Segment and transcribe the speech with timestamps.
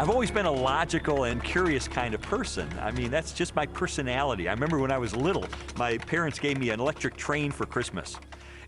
[0.00, 2.66] I've always been a logical and curious kind of person.
[2.80, 4.48] I mean, that's just my personality.
[4.48, 5.44] I remember when I was little,
[5.76, 8.18] my parents gave me an electric train for Christmas.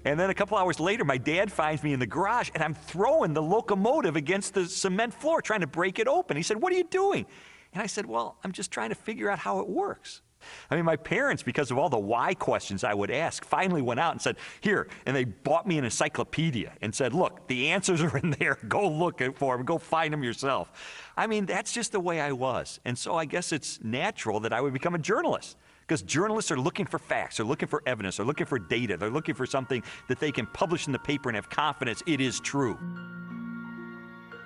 [0.05, 2.75] And then a couple hours later, my dad finds me in the garage and I'm
[2.75, 6.37] throwing the locomotive against the cement floor, trying to break it open.
[6.37, 7.25] He said, What are you doing?
[7.73, 10.21] And I said, Well, I'm just trying to figure out how it works.
[10.71, 14.01] I mean, my parents, because of all the why questions I would ask, finally went
[14.01, 14.89] out and said, Here.
[15.07, 18.59] And they bought me an encyclopedia and said, Look, the answers are in there.
[18.69, 19.65] Go look for them.
[19.65, 20.71] Go find them yourself.
[21.17, 22.81] I mean, that's just the way I was.
[22.85, 25.57] And so I guess it's natural that I would become a journalist.
[25.83, 29.11] Because journalists are looking for facts, they're looking for evidence, they're looking for data, they're
[29.11, 32.41] looking for something that they can publish in the paper and have confidence it is
[32.41, 32.79] true.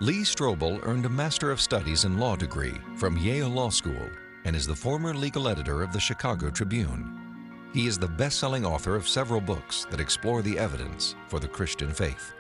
[0.01, 4.11] Lee Strobel earned a Master of Studies in Law degree from Yale Law School
[4.47, 7.69] and is the former legal editor of the Chicago Tribune.
[7.75, 11.93] He is the best-selling author of several books that explore the evidence for the Christian
[11.93, 12.33] faith.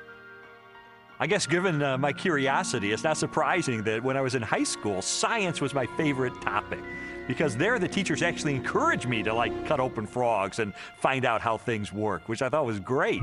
[1.18, 4.62] I guess given uh, my curiosity, it's not surprising that when I was in high
[4.62, 6.78] school, science was my favorite topic.
[7.26, 11.40] Because there, the teachers actually encouraged me to like cut open frogs and find out
[11.40, 13.22] how things work, which I thought was great.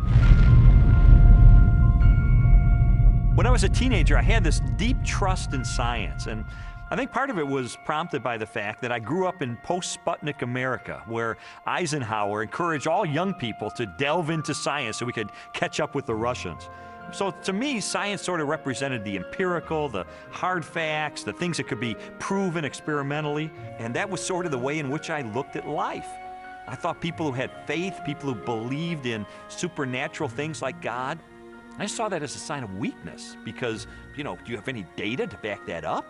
[3.35, 6.45] When I was a teenager, I had this deep trust in science, and
[6.93, 9.57] I think part of it was prompted by the fact that I grew up in
[9.63, 15.11] post Sputnik America, where Eisenhower encouraged all young people to delve into science so we
[15.11, 16.69] could catch up with the Russians.
[17.11, 21.67] So to me, science sort of represented the empirical, the hard facts, the things that
[21.67, 23.49] could be proven experimentally,
[23.79, 26.09] and that was sort of the way in which I looked at life.
[26.67, 31.17] I thought people who had faith, people who believed in supernatural things like God,
[31.79, 34.85] I saw that as a sign of weakness because, you know, do you have any
[34.95, 36.05] data to back that up?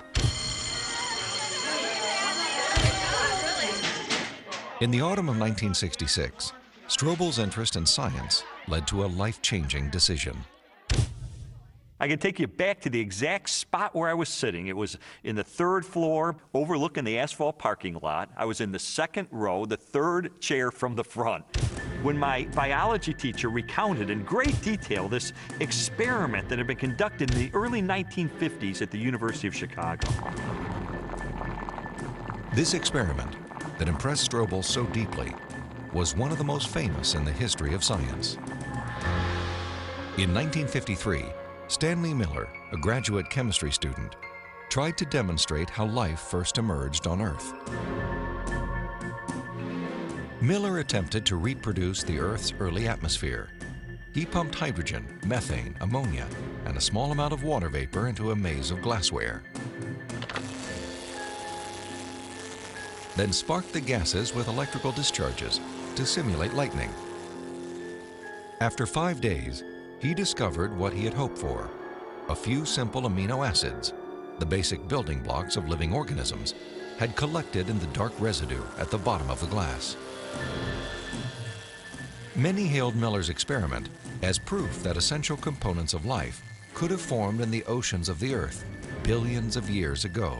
[4.84, 6.52] In the autumn of 1966,
[6.90, 10.38] Strobel's interest in science led to a life-changing decision.
[12.02, 14.68] I can take you back to the exact spot where I was sitting.
[14.68, 18.30] It was in the third floor, overlooking the asphalt parking lot.
[18.36, 21.46] I was in the second row, the third chair from the front.
[22.02, 27.38] When my biology teacher recounted in great detail this experiment that had been conducted in
[27.38, 30.10] the early 1950s at the University of Chicago.
[32.54, 33.34] This experiment
[33.78, 35.34] that impressed Strobel so deeply
[35.94, 38.36] was one of the most famous in the history of science.
[40.18, 41.26] In 1953,
[41.68, 44.16] Stanley Miller, a graduate chemistry student,
[44.70, 47.54] tried to demonstrate how life first emerged on Earth.
[50.42, 53.50] Miller attempted to reproduce the Earth's early atmosphere.
[54.14, 56.28] He pumped hydrogen, methane, ammonia,
[56.66, 59.44] and a small amount of water vapor into a maze of glassware.
[63.16, 65.60] Then sparked the gases with electrical discharges
[65.96, 66.90] to simulate lightning.
[68.62, 69.64] After five days,
[70.00, 71.70] he discovered what he had hoped for,
[72.30, 73.94] a few simple amino acids,
[74.40, 76.56] the basic building blocks of living organisms,
[76.98, 79.96] had collected in the dark residue at the bottom of the glass.
[82.36, 83.90] Many hailed Miller's experiment
[84.22, 86.42] as proof that essential components of life
[86.74, 88.66] could have formed in the oceans of the Earth
[89.04, 90.40] billions of years ago.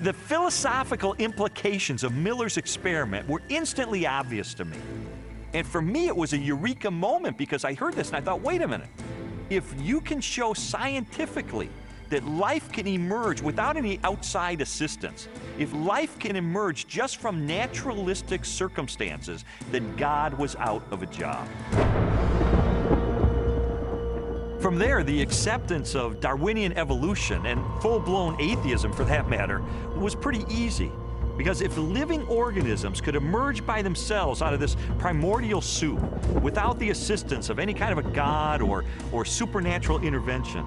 [0.00, 4.76] The philosophical implications of Miller's experiment were instantly obvious to me.
[5.52, 8.40] And for me, it was a eureka moment because I heard this and I thought,
[8.40, 8.88] wait a minute.
[9.50, 11.68] If you can show scientifically
[12.10, 15.28] that life can emerge without any outside assistance,
[15.58, 21.48] if life can emerge just from naturalistic circumstances, then God was out of a job.
[24.64, 29.62] From there, the acceptance of Darwinian evolution and full blown atheism, for that matter,
[29.94, 30.90] was pretty easy.
[31.36, 36.00] Because if living organisms could emerge by themselves out of this primordial soup
[36.40, 40.64] without the assistance of any kind of a god or, or supernatural intervention,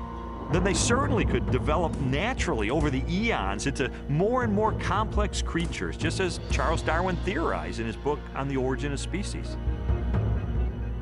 [0.52, 5.98] then they certainly could develop naturally over the eons into more and more complex creatures,
[5.98, 9.58] just as Charles Darwin theorized in his book On the Origin of Species.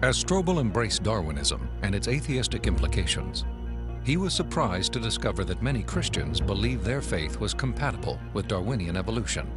[0.05, 3.43] As Strobel embraced Darwinism and its atheistic implications,
[4.03, 8.97] he was surprised to discover that many Christians believed their faith was compatible with Darwinian
[8.97, 9.49] evolution.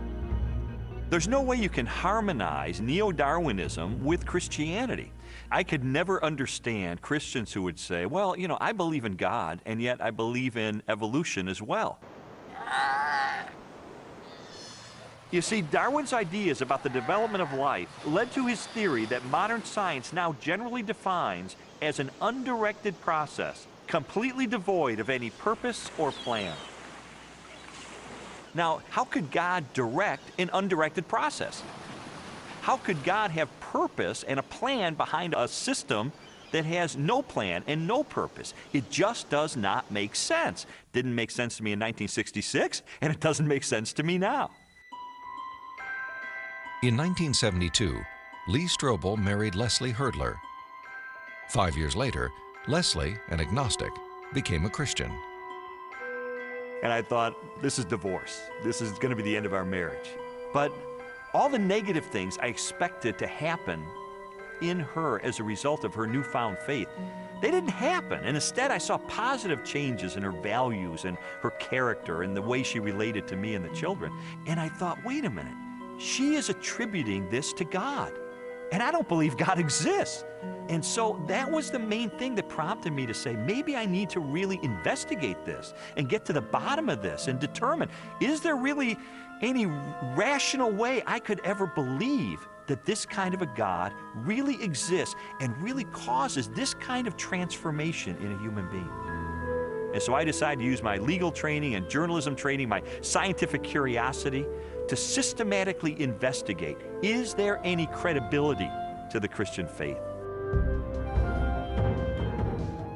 [1.10, 5.12] There's no way you can harmonize neo-Darwinism with Christianity.
[5.52, 9.60] I could never understand Christians who would say, well, you know, I believe in God,
[9.66, 11.98] and yet I believe in evolution as well.
[15.30, 19.62] You see, Darwin's ideas about the development of life led to his theory that modern
[19.62, 26.56] science now generally defines as an undirected process, completely devoid of any purpose or plan.
[28.54, 31.62] Now, how could God direct an undirected process?
[32.62, 36.12] How could God have purpose and a plan behind a system
[36.52, 38.54] that has no plan and no purpose.
[38.72, 40.66] It just does not make sense.
[40.92, 44.50] Didn't make sense to me in 1966, and it doesn't make sense to me now.
[46.80, 48.00] In 1972,
[48.46, 50.38] Lee Strobel married Leslie Hurdler.
[51.48, 52.30] Five years later,
[52.68, 53.90] Leslie, an agnostic,
[54.32, 55.10] became a Christian.
[56.84, 58.42] And I thought, this is divorce.
[58.62, 60.10] This is going to be the end of our marriage.
[60.52, 60.72] But
[61.34, 63.82] all the negative things I expected to happen
[64.60, 66.88] in her as a result of her newfound faith,
[67.42, 68.20] they didn't happen.
[68.22, 72.62] And instead, I saw positive changes in her values and her character and the way
[72.62, 74.12] she related to me and the children.
[74.46, 75.56] And I thought, wait a minute,
[75.98, 78.12] she is attributing this to God.
[78.70, 80.24] And I don't believe God exists.
[80.68, 84.10] And so that was the main thing that prompted me to say, maybe I need
[84.10, 87.88] to really investigate this and get to the bottom of this and determine
[88.20, 88.98] is there really
[89.40, 89.66] any
[90.14, 95.56] rational way I could ever believe that this kind of a God really exists and
[95.62, 99.27] really causes this kind of transformation in a human being?
[99.92, 104.44] And so I decided to use my legal training and journalism training, my scientific curiosity,
[104.88, 108.70] to systematically investigate is there any credibility
[109.10, 109.98] to the Christian faith?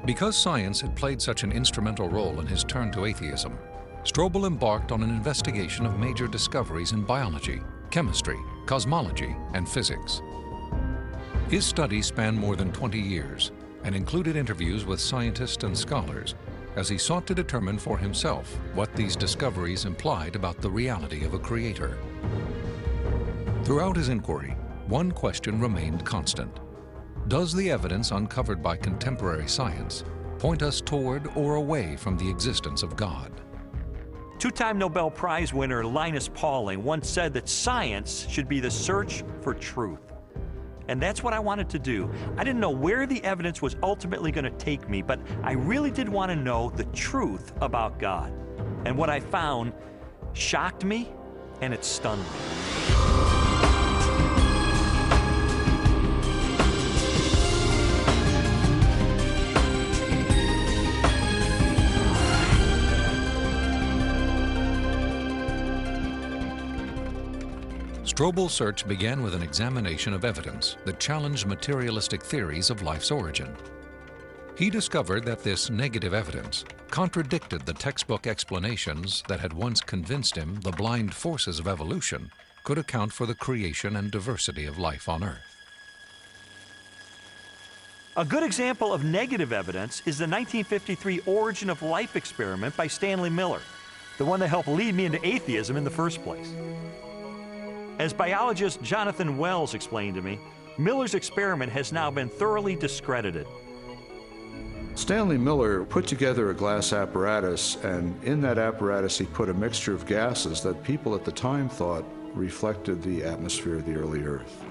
[0.04, 3.56] Because science had played such an instrumental role in his turn to atheism,
[4.04, 10.20] Strobel embarked on an investigation of major discoveries in biology, chemistry, cosmology, and physics.
[11.48, 13.52] His studies spanned more than 20 years
[13.84, 16.34] and included interviews with scientists and scholars
[16.76, 21.34] as he sought to determine for himself what these discoveries implied about the reality of
[21.34, 21.98] a creator.
[23.64, 26.60] Throughout his inquiry, one question remained constant.
[27.28, 30.04] Does the evidence uncovered by contemporary science
[30.38, 33.32] point us toward or away from the existence of God?
[34.38, 39.22] Two time Nobel Prize winner Linus Pauling once said that science should be the search
[39.40, 40.11] for truth.
[40.92, 42.10] And that's what I wanted to do.
[42.36, 45.90] I didn't know where the evidence was ultimately going to take me, but I really
[45.90, 48.30] did want to know the truth about God.
[48.84, 49.72] And what I found
[50.34, 51.10] shocked me
[51.62, 52.71] and it stunned me.
[68.12, 73.56] Strobel's search began with an examination of evidence that challenged materialistic theories of life's origin.
[74.54, 80.60] He discovered that this negative evidence contradicted the textbook explanations that had once convinced him
[80.60, 82.30] the blind forces of evolution
[82.64, 85.56] could account for the creation and diversity of life on Earth.
[88.18, 93.30] A good example of negative evidence is the 1953 Origin of Life experiment by Stanley
[93.30, 93.62] Miller,
[94.18, 96.52] the one that helped lead me into atheism in the first place.
[97.98, 100.38] As biologist Jonathan Wells explained to me,
[100.78, 103.46] Miller's experiment has now been thoroughly discredited.
[104.94, 109.94] Stanley Miller put together a glass apparatus, and in that apparatus, he put a mixture
[109.94, 112.04] of gases that people at the time thought
[112.34, 114.62] reflected the atmosphere of the early Earth.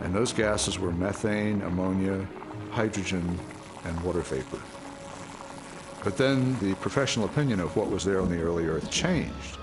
[0.00, 2.26] And those gases were methane, ammonia,
[2.70, 3.38] hydrogen,
[3.84, 4.60] and water vapor.
[6.02, 9.58] But then the professional opinion of what was there on the early Earth changed.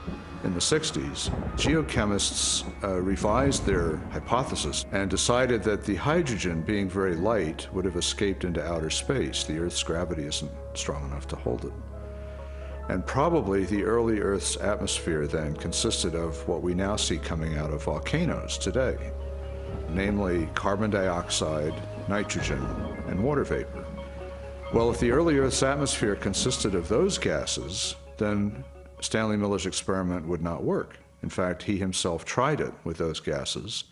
[0.47, 7.15] In the 60s, geochemists uh, revised their hypothesis and decided that the hydrogen, being very
[7.17, 9.44] light, would have escaped into outer space.
[9.44, 11.73] The Earth's gravity isn't strong enough to hold it.
[12.87, 17.73] And probably the early Earth's atmosphere then consisted of what we now see coming out
[17.73, 19.11] of volcanoes today,
[19.89, 21.73] namely carbon dioxide,
[22.07, 22.66] nitrogen,
[23.07, 23.85] and water vapor.
[24.73, 28.63] Well, if the early Earth's atmosphere consisted of those gases, then
[28.99, 30.97] Stanley Miller's experiment would not work.
[31.23, 33.85] In fact, he himself tried it with those gases,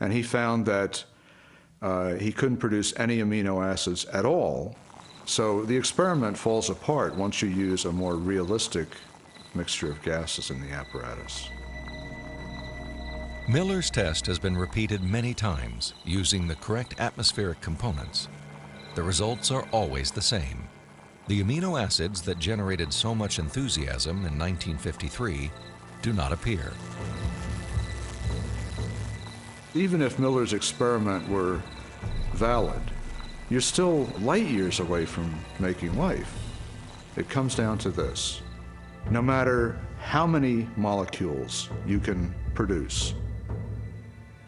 [0.00, 1.04] and he found that
[1.82, 4.76] uh, he couldn't produce any amino acids at all.
[5.26, 8.88] So the experiment falls apart once you use a more realistic
[9.54, 11.48] mixture of gases in the apparatus.
[13.48, 18.28] Miller's test has been repeated many times using the correct atmospheric components.
[18.94, 20.66] The results are always the same.
[21.26, 25.50] The amino acids that generated so much enthusiasm in 1953
[26.02, 26.70] do not appear.
[29.72, 31.62] Even if Miller's experiment were
[32.34, 32.82] valid,
[33.48, 36.38] you're still light years away from making life.
[37.16, 38.42] It comes down to this.
[39.10, 43.14] No matter how many molecules you can produce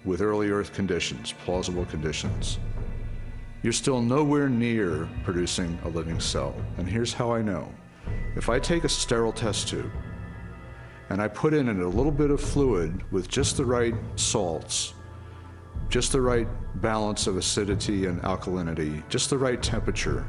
[0.05, 2.59] with early Earth conditions, plausible conditions,
[3.67, 6.55] you're still nowhere near producing a living cell.
[6.79, 7.69] And here's how I know.
[8.37, 9.91] If I take a sterile test tube
[11.11, 14.95] and I put in it a little bit of fluid with just the right salts,
[15.89, 16.47] just the right
[16.81, 20.25] balance of acidity and alkalinity, just the right temperature,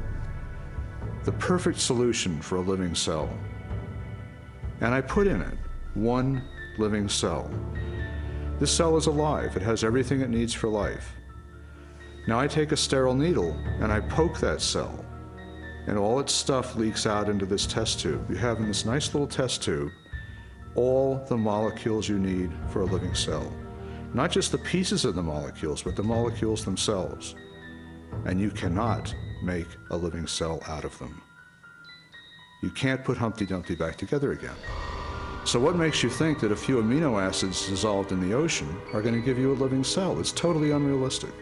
[1.22, 3.30] the perfect solution for a living cell.
[4.80, 5.58] And I put in it
[5.94, 6.42] one
[6.76, 7.48] living cell.
[8.58, 11.14] This cell is alive, it has everything it needs for life.
[12.28, 15.02] Now I take a sterile needle and I poke that cell,
[15.86, 18.28] and all its stuff leaks out into this test tube.
[18.28, 19.90] You have in this nice little test tube
[20.74, 23.50] all the molecules you need for a living cell.
[24.12, 27.34] Not just the pieces of the molecules, but the molecules themselves.
[28.26, 31.22] And you cannot make a living cell out of them.
[32.62, 34.56] You can't put Humpty Dumpty back together again.
[35.46, 39.00] So, what makes you think that a few amino acids dissolved in the ocean are
[39.00, 40.20] going to give you a living cell?
[40.20, 41.32] It's totally unrealistic.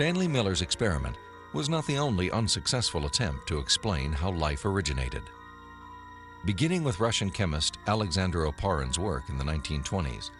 [0.00, 1.14] Stanley Miller's experiment
[1.52, 5.20] was not the only unsuccessful attempt to explain how life originated.
[6.46, 10.30] Beginning with Russian chemist Alexander Oparin's work in the 1920s,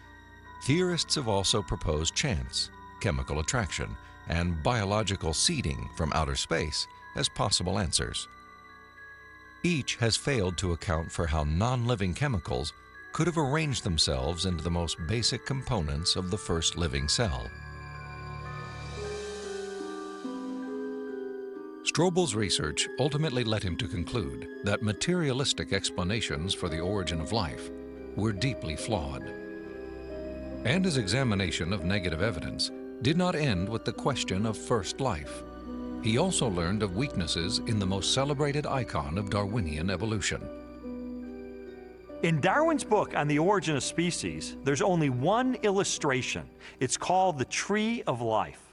[0.63, 3.95] theorists have also proposed chance, chemical attraction,
[4.29, 8.27] and biological seeding from outer space as possible answers.
[9.61, 12.73] Each has failed to account for how non-living chemicals
[13.11, 17.47] could have arranged themselves into the most basic components of the first living cell.
[21.83, 27.71] Strobel's research ultimately led him to conclude that materialistic explanations for the origin of life
[28.15, 29.23] were deeply flawed.
[30.63, 32.69] And his examination of negative evidence
[33.01, 35.41] did not end with the question of first life.
[36.03, 40.47] He also learned of weaknesses in the most celebrated icon of Darwinian evolution.
[42.21, 46.47] In Darwin's book on the origin of species, there's only one illustration.
[46.79, 48.70] It's called the Tree of Life.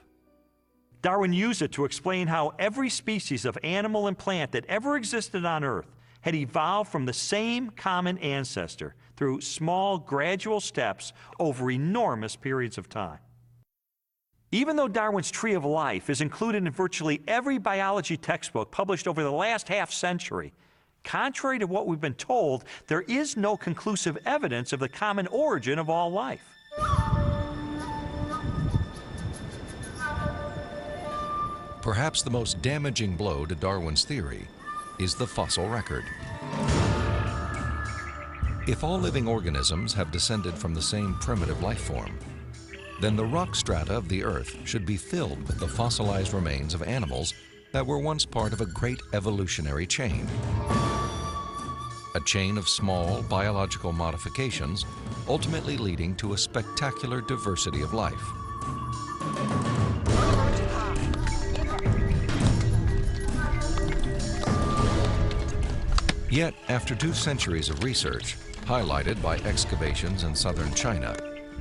[1.01, 5.45] Darwin used it to explain how every species of animal and plant that ever existed
[5.45, 12.37] on Earth had evolved from the same common ancestor through small, gradual steps over enormous
[12.37, 13.19] periods of time.
[14.51, 19.23] Even though Darwin's Tree of Life is included in virtually every biology textbook published over
[19.23, 20.53] the last half century,
[21.05, 25.79] contrary to what we've been told, there is no conclusive evidence of the common origin
[25.79, 26.43] of all life.
[31.89, 34.47] Perhaps the most damaging blow to Darwin's theory
[34.99, 36.05] is the fossil record.
[38.69, 42.19] If all living organisms have descended from the same primitive life form,
[43.01, 46.83] then the rock strata of the Earth should be filled with the fossilized remains of
[46.83, 47.33] animals
[47.73, 50.29] that were once part of a great evolutionary chain.
[52.17, 54.85] A chain of small biological modifications
[55.27, 58.38] ultimately leading to a spectacular diversity of life.
[66.31, 71.17] Yet, after two centuries of research, highlighted by excavations in southern China,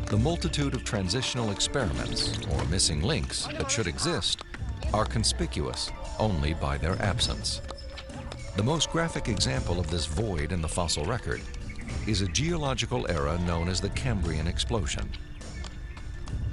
[0.08, 4.44] the multitude of transitional experiments, or missing links, that should exist
[4.94, 7.62] are conspicuous only by their absence.
[8.58, 11.42] The most graphic example of this void in the fossil record
[12.06, 15.10] is a geological era known as the Cambrian explosion.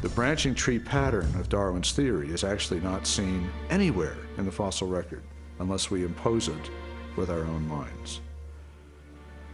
[0.03, 4.87] The branching tree pattern of Darwin's theory is actually not seen anywhere in the fossil
[4.87, 5.23] record
[5.59, 6.71] unless we impose it
[7.17, 8.21] with our own minds.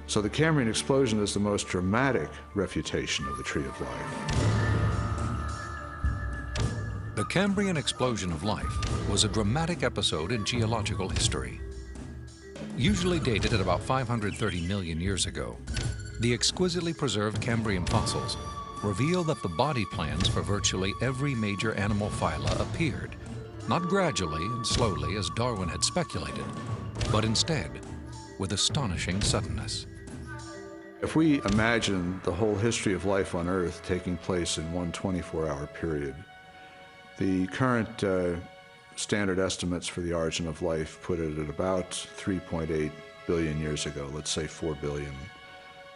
[0.06, 4.60] So the Cambrian explosion is the most dramatic refutation of the Tree of Life.
[7.14, 11.60] The Cambrian explosion of life was a dramatic episode in geological history.
[12.76, 15.56] Usually dated at about 530 million years ago,
[16.20, 18.36] the exquisitely preserved Cambrian fossils
[18.82, 23.14] reveal that the body plans for virtually every major animal phyla appeared,
[23.68, 26.44] not gradually and slowly as Darwin had speculated,
[27.10, 27.70] but instead
[28.38, 29.86] with astonishing suddenness.
[31.02, 35.66] If we imagine the whole history of life on Earth taking place in one 24-hour
[35.68, 36.14] period,
[37.18, 38.36] the current uh,
[38.96, 42.90] standard estimates for the origin of life put it at about 3.8
[43.26, 45.12] billion years ago, let's say 4 billion.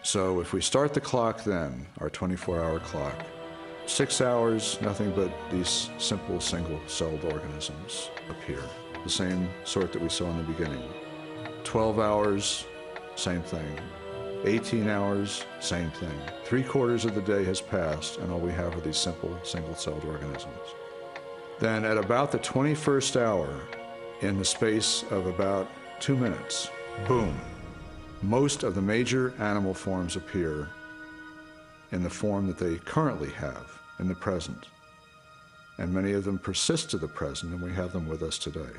[0.02, 3.24] So if we start the clock then, our 24-hour clock,
[3.86, 8.62] six hours, nothing but these simple single-celled organisms appear,
[9.04, 10.82] the same sort that we saw in the beginning.
[11.62, 12.64] 12 hours,
[13.14, 13.78] same thing.
[14.44, 16.18] 18 hours, same thing.
[16.44, 20.04] Three quarters of the day has passed, and all we have are these simple single-celled
[20.04, 20.74] organisms.
[21.60, 23.60] Then at about the 21st hour,
[24.20, 25.68] in the space of about
[26.00, 26.70] two minutes,
[27.06, 27.38] boom,
[28.22, 30.68] most of the major animal forms appear
[31.92, 34.66] in the form that they currently have in the present.
[35.78, 38.72] And many of them persist to the present, and we have them with us today.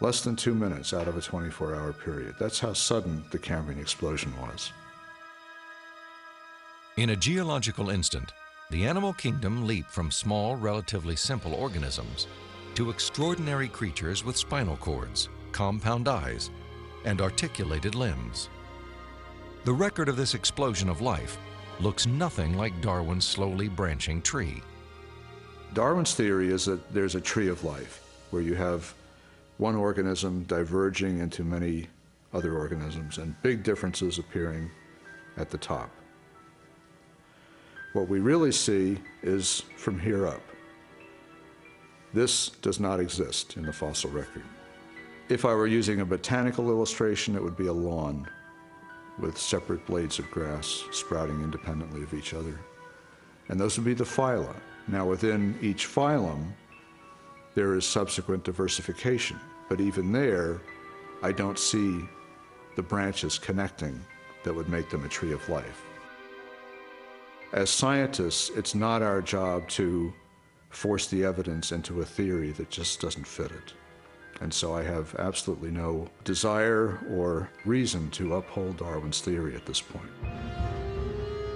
[0.00, 2.36] Less than two minutes out of a 24-hour period.
[2.38, 4.72] That's how sudden the Cambrian explosion was.
[6.96, 8.32] In a geological instant,
[8.70, 12.28] the animal kingdom leaped from small, relatively simple organisms
[12.74, 16.50] to extraordinary creatures with spinal cords, compound eyes,
[17.04, 18.50] and articulated limbs.
[19.64, 21.38] The record of this explosion of life
[21.80, 24.62] looks nothing like Darwin's slowly branching tree.
[25.74, 28.94] Darwin's theory is that there's a tree of life where you have
[29.58, 31.86] one organism diverging into many
[32.32, 34.70] other organisms and big differences appearing
[35.36, 35.90] at the top.
[37.92, 40.42] What we really see is from here up.
[42.14, 44.44] This does not exist in the fossil record.
[45.28, 48.26] If I were using a botanical illustration, it would be a lawn
[49.18, 52.58] with separate blades of grass sprouting independently of each other.
[53.48, 54.54] And those would be the phyla.
[54.86, 56.52] Now, within each phylum,
[57.58, 59.36] there is subsequent diversification.
[59.68, 60.60] But even there,
[61.24, 62.08] I don't see
[62.76, 64.00] the branches connecting
[64.44, 65.82] that would make them a tree of life.
[67.52, 70.12] As scientists, it's not our job to
[70.70, 73.72] force the evidence into a theory that just doesn't fit it.
[74.40, 79.80] And so I have absolutely no desire or reason to uphold Darwin's theory at this
[79.80, 80.12] point.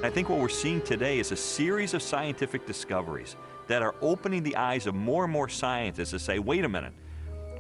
[0.03, 3.37] I think what we're seeing today is a series of scientific discoveries
[3.69, 6.93] that are opening the eyes of more and more scientists to say, wait a minute,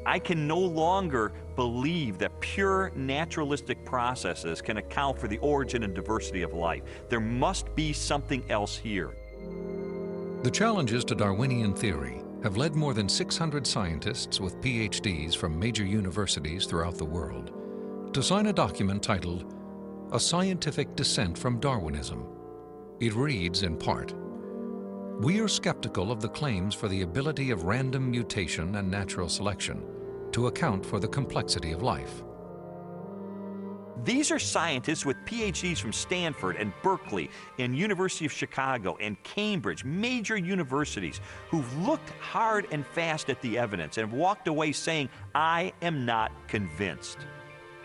[0.05, 5.95] I can no longer believe that pure naturalistic processes can account for the origin and
[5.95, 6.83] diversity of life.
[7.09, 9.15] There must be something else here.
[10.43, 15.85] The challenges to Darwinian theory have led more than 600 scientists with PhDs from major
[15.85, 17.53] universities throughout the world
[18.13, 19.55] to sign a document titled
[20.13, 22.27] A Scientific Dissent from Darwinism.
[23.01, 24.13] It reads in part,
[25.23, 29.85] We are skeptical of the claims for the ability of random mutation and natural selection
[30.33, 32.25] to account for the complexity of life.
[34.02, 39.85] These are scientists with PhDs from Stanford and Berkeley and University of Chicago and Cambridge,
[39.85, 45.73] major universities, who've looked hard and fast at the evidence and walked away saying, I
[45.83, 47.18] am not convinced.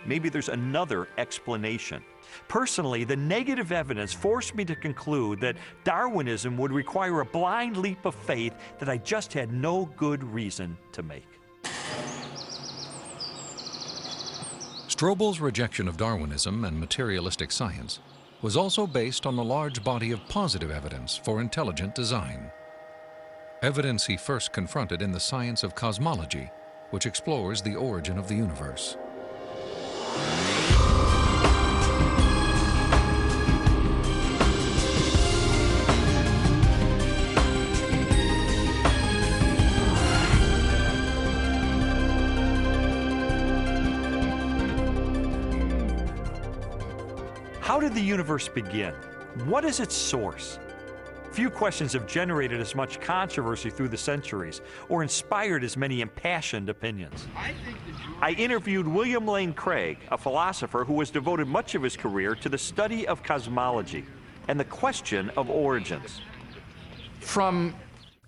[0.07, 2.03] Maybe there's another explanation.
[2.47, 8.05] Personally, the negative evidence forced me to conclude that Darwinism would require a blind leap
[8.05, 11.27] of faith that I just had no good reason to make.
[14.87, 17.99] Strobel's rejection of Darwinism and materialistic science
[18.41, 22.51] was also based on a large body of positive evidence for intelligent design.
[23.61, 26.49] Evidence he first confronted in the science of cosmology,
[26.91, 28.97] which explores the origin of the universe.
[47.67, 48.93] How did the universe begin?
[49.43, 50.57] What is its source?
[51.33, 56.69] Few questions have generated as much controversy through the centuries or inspired as many impassioned
[56.69, 57.27] opinions.
[58.21, 62.47] I interviewed William Lane Craig, a philosopher who has devoted much of his career to
[62.47, 64.05] the study of cosmology
[64.47, 66.21] and the question of origins.
[67.19, 67.75] From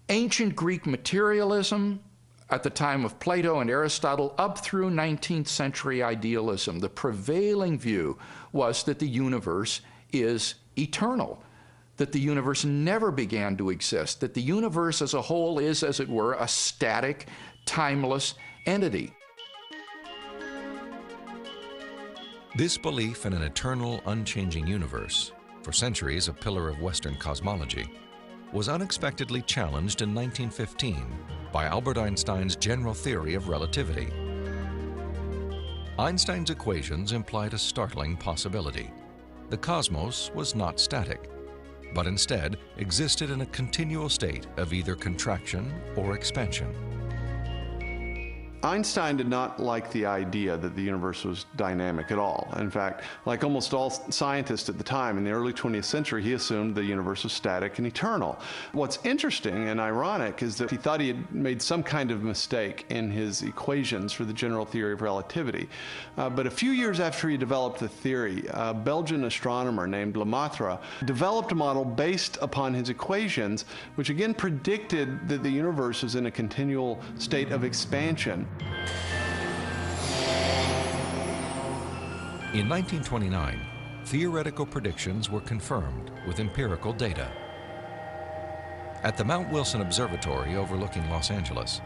[0.10, 2.02] ancient Greek materialism
[2.52, 8.18] at the time of Plato and Aristotle up through 19th century idealism, the prevailing view
[8.52, 9.82] was that the universe
[10.12, 11.42] is eternal,
[11.98, 16.00] that the universe never began to exist, that the universe as a whole is, as
[16.00, 17.28] it were, a static,
[17.66, 18.34] timeless
[18.66, 19.14] entity.
[22.56, 27.88] This belief in an eternal, unchanging universe, for centuries a pillar of Western cosmology,
[28.52, 31.06] was unexpectedly challenged in 1915
[31.52, 34.12] by Albert Einstein's general theory of relativity.
[35.98, 38.90] Einstein's equations implied a startling possibility.
[39.50, 41.30] The cosmos was not static,
[41.94, 46.99] but instead existed in a continual state of either contraction or expansion.
[48.62, 52.54] Einstein did not like the idea that the universe was dynamic at all.
[52.58, 56.34] In fact, like almost all scientists at the time in the early 20th century, he
[56.34, 58.38] assumed the universe was static and eternal.
[58.74, 62.86] What's interesting and ironic is that he thought he had made some kind of mistake
[62.90, 65.70] in his equations for the general theory of relativity.
[66.18, 70.80] Uh, but a few years after he developed the theory, a Belgian astronomer named Lemaitre
[71.06, 73.64] developed a model based upon his equations,
[73.96, 78.46] which again predicted that the universe was in a continual state of expansion.
[82.52, 83.62] In 1929,
[84.06, 87.32] theoretical predictions were confirmed with empirical data.
[89.04, 91.80] At the Mount Wilson Observatory overlooking Los Angeles,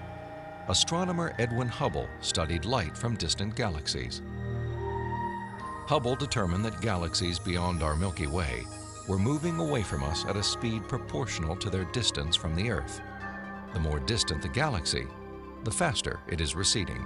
[0.70, 4.22] astronomer Edwin Hubble studied light from distant galaxies.
[5.86, 8.64] Hubble determined that galaxies beyond our Milky Way
[9.10, 13.02] were moving away from us at a speed proportional to their distance from the Earth.
[13.74, 15.08] The more distant the galaxy,
[15.64, 17.04] the faster it is receding.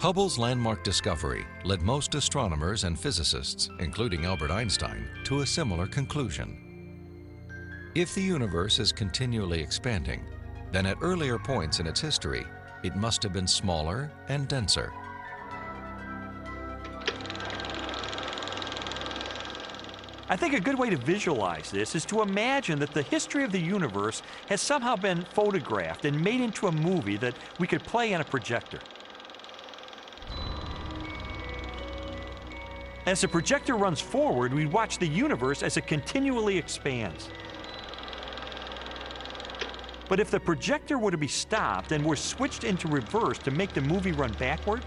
[0.00, 6.64] Hubble's landmark discovery led most astronomers and physicists, including Albert Einstein, to a similar conclusion.
[7.94, 10.24] If the universe is continually expanding,
[10.70, 12.46] then at earlier points in its history,
[12.84, 14.92] it must have been smaller and denser.
[20.30, 23.52] I think a good way to visualize this is to imagine that the history of
[23.52, 28.12] the universe has somehow been photographed and made into a movie that we could play
[28.12, 28.78] on a projector.
[33.06, 37.30] As the projector runs forward, we watch the universe as it continually expands.
[40.10, 43.72] But if the projector were to be stopped and were switched into reverse to make
[43.72, 44.84] the movie run backward,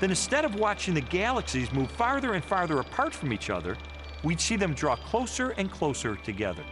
[0.00, 3.76] then instead of watching the galaxies move farther and farther apart from each other,
[4.22, 6.64] we'd see them draw closer and closer together.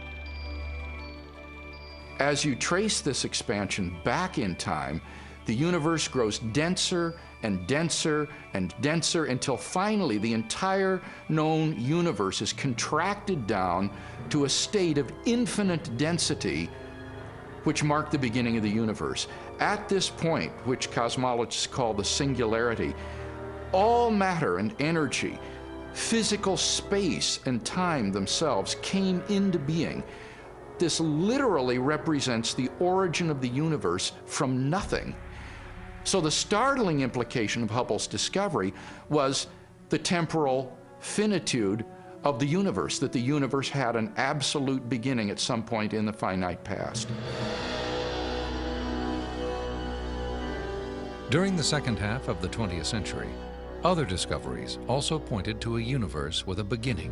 [2.19, 5.01] As you trace this expansion back in time,
[5.45, 12.51] the universe grows denser and denser and denser until finally the entire known universe is
[12.51, 13.89] contracted down
[14.29, 16.69] to a state of infinite density,
[17.63, 19.27] which marked the beginning of the universe.
[19.59, 22.93] At this point, which cosmologists call the singularity,
[23.71, 25.39] all matter and energy
[25.97, 30.03] physical space and time themselves came into being.
[30.77, 35.15] This literally represents the origin of the universe from nothing.
[36.03, 38.75] So, the startling implication of Hubble's discovery
[39.09, 39.47] was
[39.89, 41.83] the temporal finitude
[42.23, 46.13] of the universe, that the universe had an absolute beginning at some point in the
[46.13, 47.09] finite past.
[51.31, 53.29] During the second half of the 20th century,
[53.83, 57.11] other discoveries also pointed to a universe with a beginning.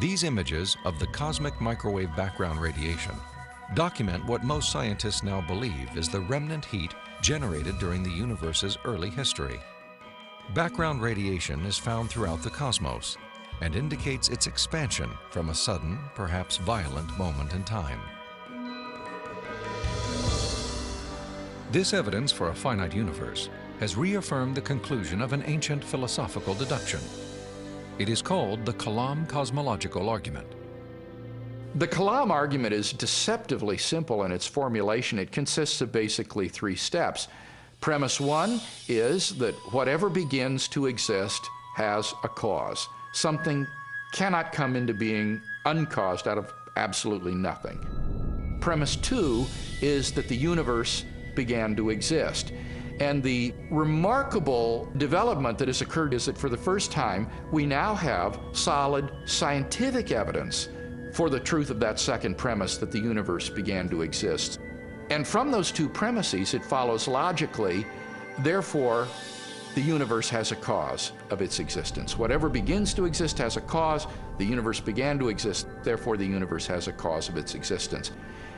[0.00, 3.14] These images of the cosmic microwave background radiation
[3.74, 9.10] document what most scientists now believe is the remnant heat generated during the universe's early
[9.10, 9.60] history.
[10.54, 13.18] Background radiation is found throughout the cosmos
[13.60, 18.00] and indicates its expansion from a sudden, perhaps violent moment in time.
[21.70, 27.00] This evidence for a finite universe has reaffirmed the conclusion of an ancient philosophical deduction.
[27.98, 30.46] It is called the Kalam cosmological argument.
[31.74, 35.18] The Kalam argument is deceptively simple in its formulation.
[35.18, 37.28] It consists of basically three steps.
[37.82, 42.88] Premise one is that whatever begins to exist has a cause.
[43.12, 43.66] Something
[44.12, 48.58] cannot come into being uncaused out of absolutely nothing.
[48.62, 49.44] Premise two
[49.82, 51.04] is that the universe
[51.38, 52.52] began to exist.
[52.98, 57.94] And the remarkable development that has occurred is that for the first time, we now
[57.94, 60.68] have solid scientific evidence
[61.12, 64.58] for the truth of that second premise that the universe began to exist.
[65.10, 67.86] And from those two premises, it follows logically,
[68.40, 69.06] therefore,
[69.76, 72.18] the universe has a cause of its existence.
[72.18, 74.08] Whatever begins to exist has a cause.
[74.38, 78.10] The universe began to exist, therefore, the universe has a cause of its existence.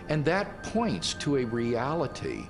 [0.08, 2.46] And that points to a reality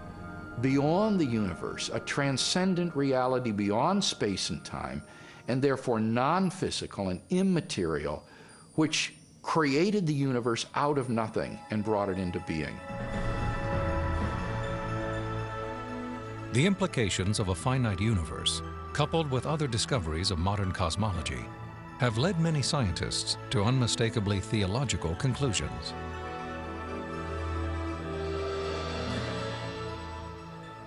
[0.60, 5.02] beyond the universe, a transcendent reality beyond space and time,
[5.48, 8.24] and therefore non physical and immaterial,
[8.74, 12.78] which created the universe out of nothing and brought it into being.
[16.52, 18.60] The implications of a finite universe,
[18.92, 21.44] coupled with other discoveries of modern cosmology,
[21.98, 25.94] have led many scientists to unmistakably theological conclusions.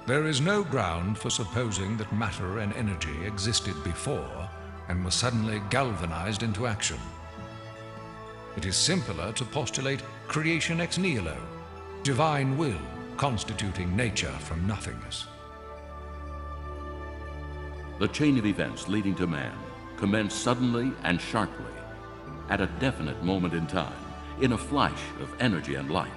[0.05, 4.49] There is no ground for supposing that matter and energy existed before
[4.89, 6.99] and were suddenly galvanized into action.
[8.57, 11.37] It is simpler to postulate creation ex nihilo,
[12.03, 12.81] divine will
[13.15, 15.27] constituting nature from nothingness.
[17.99, 19.57] The chain of events leading to man
[19.95, 21.73] commenced suddenly and sharply,
[22.49, 23.93] at a definite moment in time,
[24.41, 26.11] in a flash of energy and light.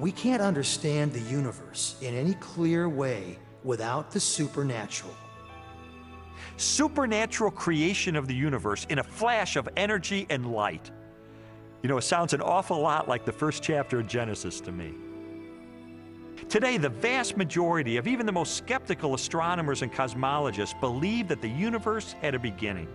[0.00, 5.14] We can't understand the universe in any clear way without the supernatural.
[6.56, 10.90] Supernatural creation of the universe in a flash of energy and light.
[11.82, 14.94] You know, it sounds an awful lot like the first chapter of Genesis to me.
[16.48, 21.48] Today, the vast majority of even the most skeptical astronomers and cosmologists believe that the
[21.48, 22.88] universe had a beginning.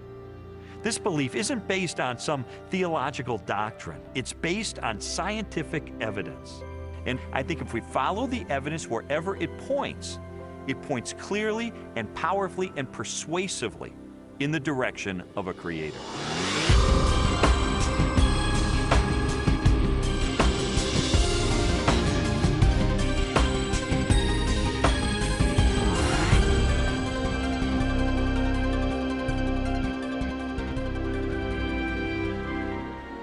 [0.82, 6.64] This belief isn't based on some theological doctrine, it's based on scientific evidence.
[7.06, 10.20] And I think if we follow the evidence wherever it points,
[10.68, 13.94] it points clearly and powerfully and persuasively
[14.40, 16.00] in the direction of a creator.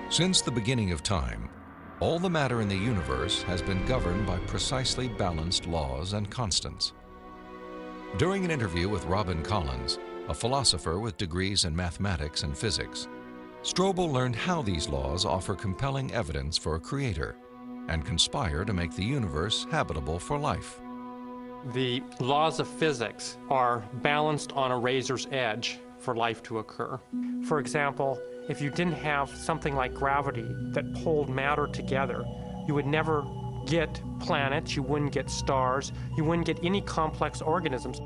[0.08, 1.48] Since the beginning of time,
[2.02, 6.94] all the matter in the universe has been governed by precisely balanced laws and constants.
[8.18, 13.06] During an interview with Robin Collins, a philosopher with degrees in mathematics and physics,
[13.62, 17.36] Strobel learned how these laws offer compelling evidence for a creator
[17.86, 20.80] and conspire to make the universe habitable for life.
[21.72, 26.98] The laws of physics are balanced on a razor's edge for life to occur.
[27.44, 32.24] For example, if you didn't have something like gravity that pulled matter together,
[32.66, 33.24] you would never
[33.66, 38.00] get planets, you wouldn't get stars, you wouldn't get any complex organisms.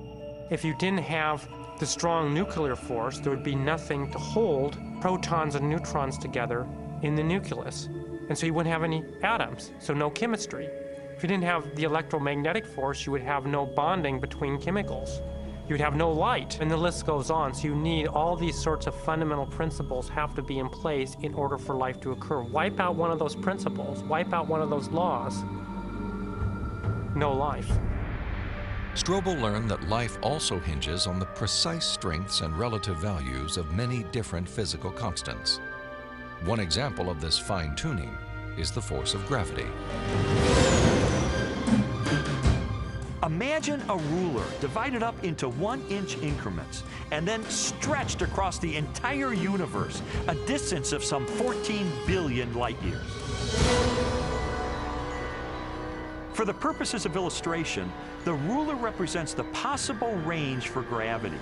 [0.51, 5.55] If you didn't have the strong nuclear force, there would be nothing to hold protons
[5.55, 6.67] and neutrons together
[7.03, 7.89] in the nucleus.
[8.29, 10.69] And so you wouldn't have any atoms, so no chemistry.
[11.17, 15.21] If you didn't have the electromagnetic force, you would have no bonding between chemicals
[15.69, 17.55] you'd have no light, and the list goes on.
[17.55, 21.35] So you need all these sorts of fundamental principles have to be in place in
[21.35, 22.41] order for life to occur.
[22.43, 25.45] Wipe out one of those principles, wipe out one of those laws,
[27.15, 27.71] no life.
[28.95, 34.05] Strobel learned that life also hinges on the precise strengths and relative values of many
[34.05, 35.61] different physical constants.
[36.45, 38.17] One example of this fine-tuning
[38.57, 39.67] is the force of gravity.
[43.27, 49.33] Imagine a ruler divided up into one inch increments and then stretched across the entire
[49.35, 53.03] universe, a distance of some 14 billion light years.
[56.35, 57.93] For the purposes of illustration,
[58.25, 61.41] the ruler represents the possible range for gravity.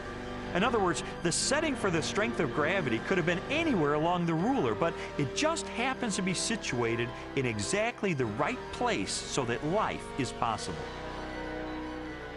[0.54, 4.24] In other words, the setting for the strength of gravity could have been anywhere along
[4.24, 9.44] the ruler, but it just happens to be situated in exactly the right place so
[9.44, 10.78] that life is possible.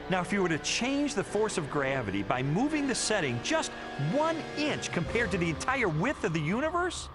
[0.10, 3.72] Now, if you were to change the force of gravity by moving the setting just
[4.14, 7.10] one inch compared to the entire width of the universe,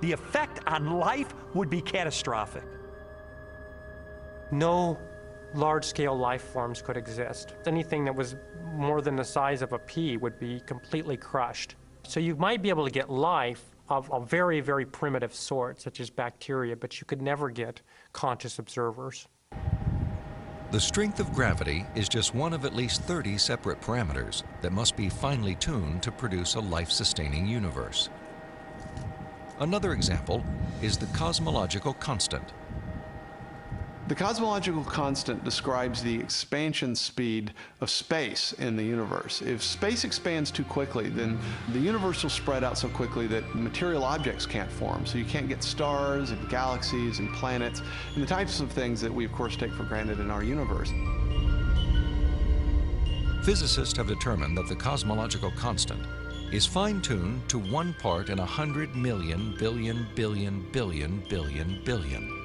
[0.00, 2.64] the effect on life would be catastrophic.
[4.50, 4.98] No
[5.54, 7.54] large-scale life forms could exist.
[7.66, 8.36] Anything that was
[8.72, 11.74] more than the size of a pea would be completely crushed.
[12.04, 16.00] So you might be able to get life of a very, very primitive sort, such
[16.00, 19.28] as bacteria, but you could never get conscious observers.
[20.70, 24.94] The strength of gravity is just one of at least 30 separate parameters that must
[24.94, 28.08] be finely tuned to produce a life-sustaining universe.
[29.58, 30.44] Another example
[30.80, 32.52] is the cosmological constant,
[34.10, 39.40] the cosmological constant describes the expansion speed of space in the universe.
[39.40, 41.38] If space expands too quickly, then
[41.72, 45.06] the universe will spread out so quickly that material objects can't form.
[45.06, 47.82] So you can't get stars and galaxies and planets
[48.14, 50.90] and the types of things that we, of course, take for granted in our universe.
[53.44, 56.04] Physicists have determined that the cosmological constant
[56.52, 62.39] is fine-tuned to one part in a hundred million billion billion billion billion billion.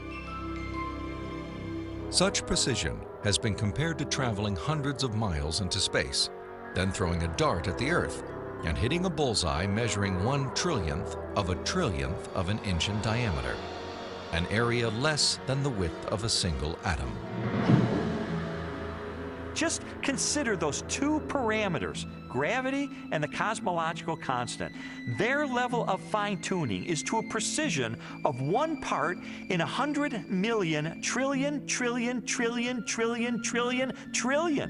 [2.15, 6.30] Such precision has been compared to traveling hundreds of miles into space,
[6.73, 8.23] then throwing a dart at the Earth
[8.63, 13.58] and hitting a bullseye measuring one trillionth of a trillionth of an inch in diameter,
[14.32, 17.12] an area less than the width of a single atom.
[19.54, 24.76] Just consider those two parameters, gravity and the cosmological constant.
[25.17, 29.17] Their level of fine tuning is to a precision of one part
[29.48, 34.69] in a hundred million trillion, trillion, trillion, trillion, trillion, trillion.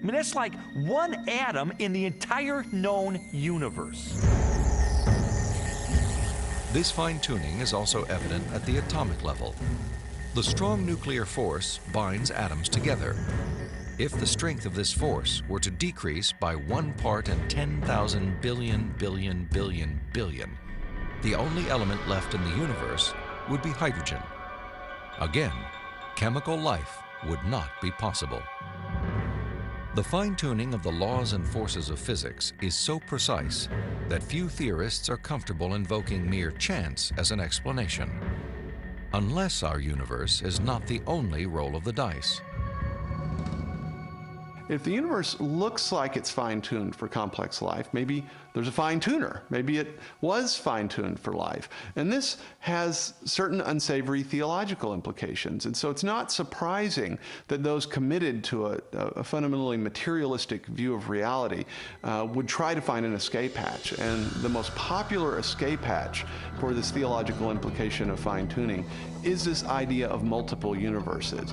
[0.00, 4.20] I mean, that's like one atom in the entire known universe.
[6.72, 9.54] This fine tuning is also evident at the atomic level.
[10.34, 13.16] The strong nuclear force binds atoms together,
[13.98, 18.94] if the strength of this force were to decrease by one part in 10,000 billion
[18.98, 20.58] billion billion billion,
[21.22, 23.14] the only element left in the universe
[23.48, 24.22] would be hydrogen.
[25.20, 25.52] Again,
[26.14, 28.42] chemical life would not be possible.
[29.94, 33.66] The fine-tuning of the laws and forces of physics is so precise
[34.10, 38.10] that few theorists are comfortable invoking mere chance as an explanation,
[39.14, 42.42] unless our universe is not the only roll of the dice.
[44.68, 48.98] If the universe looks like it's fine tuned for complex life, maybe there's a fine
[48.98, 49.42] tuner.
[49.50, 51.68] Maybe it was fine tuned for life.
[51.94, 55.66] And this has certain unsavory theological implications.
[55.66, 61.10] And so it's not surprising that those committed to a, a fundamentally materialistic view of
[61.10, 61.64] reality
[62.02, 63.92] uh, would try to find an escape hatch.
[63.98, 66.24] And the most popular escape hatch
[66.58, 68.84] for this theological implication of fine tuning
[69.22, 71.52] is this idea of multiple universes.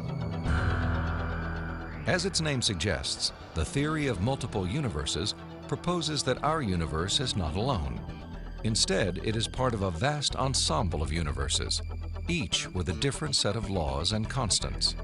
[2.05, 5.35] As its name suggests, the theory of multiple universes
[5.69, 8.01] proposes that our universe is not alone.
[8.65, 11.81] Instead, it is part of a vast ensemble of universes,
[12.27, 14.95] each with a different set of laws and constants.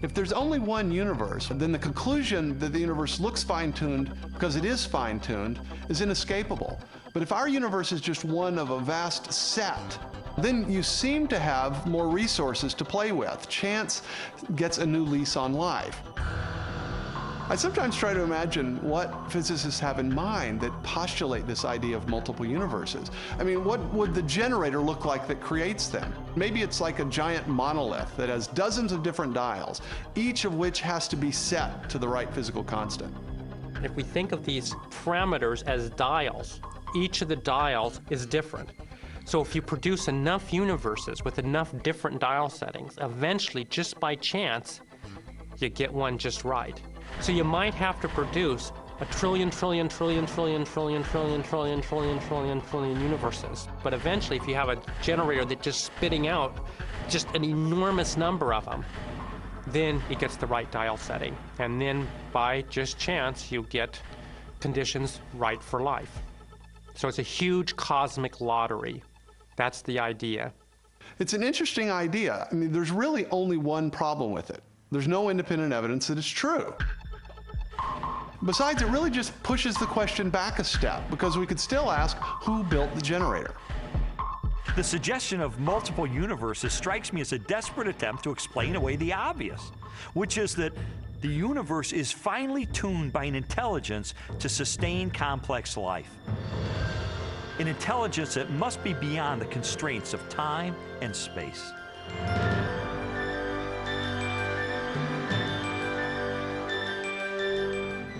[0.00, 4.54] If there's only one universe, then the conclusion that the universe looks fine tuned because
[4.54, 6.80] it is fine tuned is inescapable.
[7.12, 9.98] But if our universe is just one of a vast set
[10.38, 13.48] then you seem to have more resources to play with.
[13.48, 14.02] Chance
[14.56, 16.00] gets a new lease on life.
[17.48, 22.08] I sometimes try to imagine what physicists have in mind that postulate this idea of
[22.08, 23.10] multiple universes.
[23.38, 26.14] I mean, what would the generator look like that creates them?
[26.34, 29.82] Maybe it's like a giant monolith that has dozens of different dials,
[30.14, 33.14] each of which has to be set to the right physical constant.
[33.82, 34.72] If we think of these
[35.04, 36.60] parameters as dials,
[36.94, 38.70] each of the dials is different.
[39.24, 44.80] So if you produce enough universes with enough different dial settings, eventually, just by chance,
[45.58, 46.80] you get one just right.
[47.20, 52.20] So you might have to produce a trillion, trillion, trillion, trillion, trillion, trillion, trillion, trillion,
[52.20, 53.68] trillion, trillion universes.
[53.82, 56.66] But eventually, if you have a generator that just spitting out
[57.08, 58.84] just an enormous number of them,
[59.68, 61.36] then it gets the right dial setting.
[61.58, 64.00] And then by just chance, you get
[64.60, 66.20] conditions right for life.
[66.94, 69.02] So it's a huge cosmic lottery
[69.56, 70.52] that's the idea.
[71.18, 72.48] It's an interesting idea.
[72.50, 74.62] I mean, there's really only one problem with it.
[74.90, 76.74] There's no independent evidence that it's true.
[78.44, 82.16] Besides, it really just pushes the question back a step because we could still ask
[82.18, 83.54] who built the generator.
[84.74, 89.12] The suggestion of multiple universes strikes me as a desperate attempt to explain away the
[89.12, 89.70] obvious,
[90.14, 90.72] which is that
[91.20, 96.16] the universe is finely tuned by an intelligence to sustain complex life
[97.58, 101.72] an intelligence that must be beyond the constraints of time and space.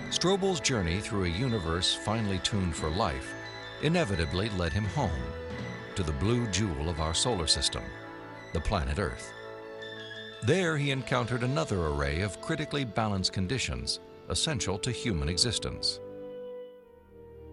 [0.09, 3.33] Strobel's journey through a universe finely tuned for life
[3.81, 5.11] inevitably led him home,
[5.95, 7.83] to the blue jewel of our solar system,
[8.53, 9.33] the planet Earth.
[10.43, 15.99] There he encountered another array of critically balanced conditions essential to human existence.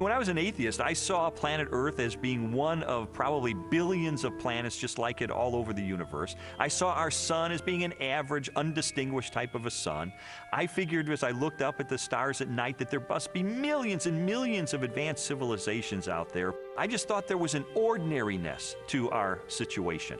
[0.00, 4.24] When I was an atheist, I saw planet Earth as being one of probably billions
[4.24, 6.36] of planets just like it all over the universe.
[6.58, 10.10] I saw our sun as being an average, undistinguished type of a sun.
[10.54, 13.42] I figured as I looked up at the stars at night that there must be
[13.42, 16.54] millions and millions of advanced civilizations out there.
[16.78, 20.18] I just thought there was an ordinariness to our situation.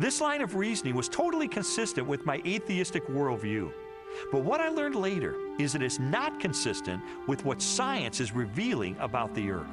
[0.00, 3.72] This line of reasoning was totally consistent with my atheistic worldview.
[4.30, 8.96] But what I learned later is that it's not consistent with what science is revealing
[9.00, 9.66] about the Earth.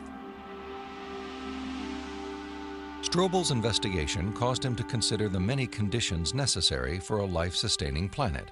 [3.01, 8.51] Strobel's investigation caused him to consider the many conditions necessary for a life-sustaining planet.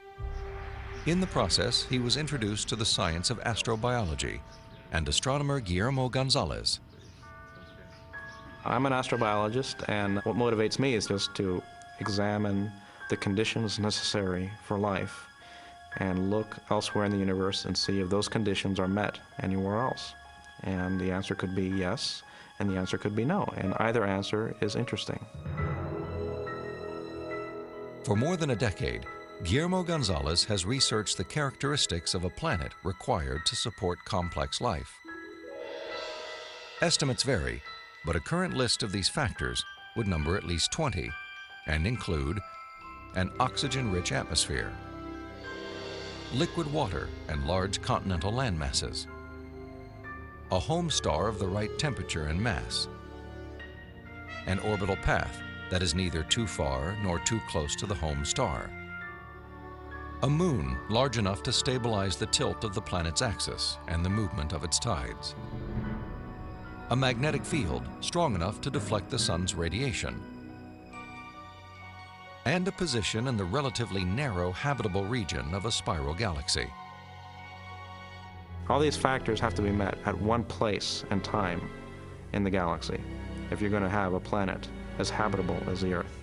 [1.08, 4.40] In the process, he was introduced to the science of astrobiology
[4.92, 6.80] and astronomer Guillermo Gonzalez.
[8.64, 11.62] I'm an astrobiologist, and what motivates me is just to
[12.00, 12.72] examine
[13.10, 15.26] the conditions necessary for life
[15.98, 20.14] and look elsewhere in the universe and see if those conditions are met anywhere else.
[20.64, 22.24] And the answer could be yes,
[22.60, 25.20] and the answer could be no, and either answer is interesting.
[28.04, 29.06] For more than a decade,
[29.44, 34.92] Guillermo Gonzalez has researched the characteristics of a planet required to support complex life.
[36.82, 37.62] Estimates vary,
[38.06, 39.64] but a current list of these factors
[39.96, 41.10] would number at least 20
[41.68, 42.40] and include
[43.16, 44.72] an oxygen-rich atmosphere,
[46.34, 49.08] liquid water, and large continental landmasses.
[50.52, 52.88] A home star of the right temperature and mass.
[54.48, 58.70] An orbital path that is neither too far nor too close to the home star.
[60.24, 64.54] A moon large enough to stabilize the tilt of the planet's axis and the movement
[64.54, 65.36] of its tides.
[66.90, 70.22] A magnetic field strong enough to deflect the sun's radiation
[72.46, 76.68] and a position in the relatively narrow habitable region of a spiral galaxy.
[78.70, 81.70] All these factors have to be met at one place and time
[82.34, 83.00] in the galaxy
[83.52, 84.68] if you're going to have a planet
[84.98, 86.20] as habitable as the Earth,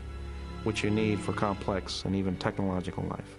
[0.64, 3.38] which you need for complex and even technological life.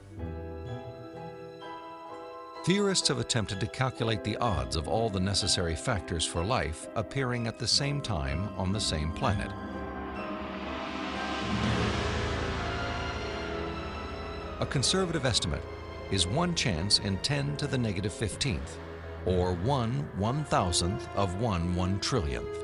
[2.65, 7.45] Theorists have attempted to calculate the odds of all the necessary factors for life appearing
[7.45, 9.51] at the same time on the same planet.
[14.63, 15.61] A conservative estimate
[16.09, 18.77] is one chance in 10 to the negative 15th,
[19.25, 22.63] or one one thousandth of one one trillionth.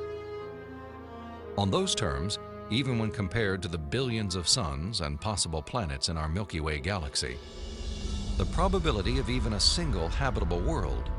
[1.58, 2.40] On those terms,
[2.70, 6.80] even when compared to the billions of suns and possible planets in our Milky Way
[6.80, 7.38] galaxy,
[8.38, 11.12] the probability of even a single habitable world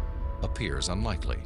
[0.43, 1.41] appears unlikely.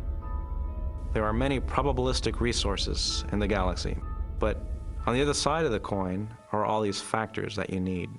[1.12, 3.97] There are many probabilistic resources in the galaxy,
[4.39, 4.64] but
[5.07, 8.11] on the other side of the coin are all these factors that you need.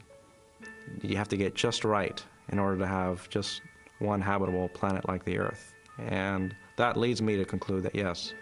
[1.01, 3.61] You have to get just right in order to have just
[3.99, 5.73] one habitable planet like the Earth.
[5.97, 8.33] And that leads me to conclude that yes,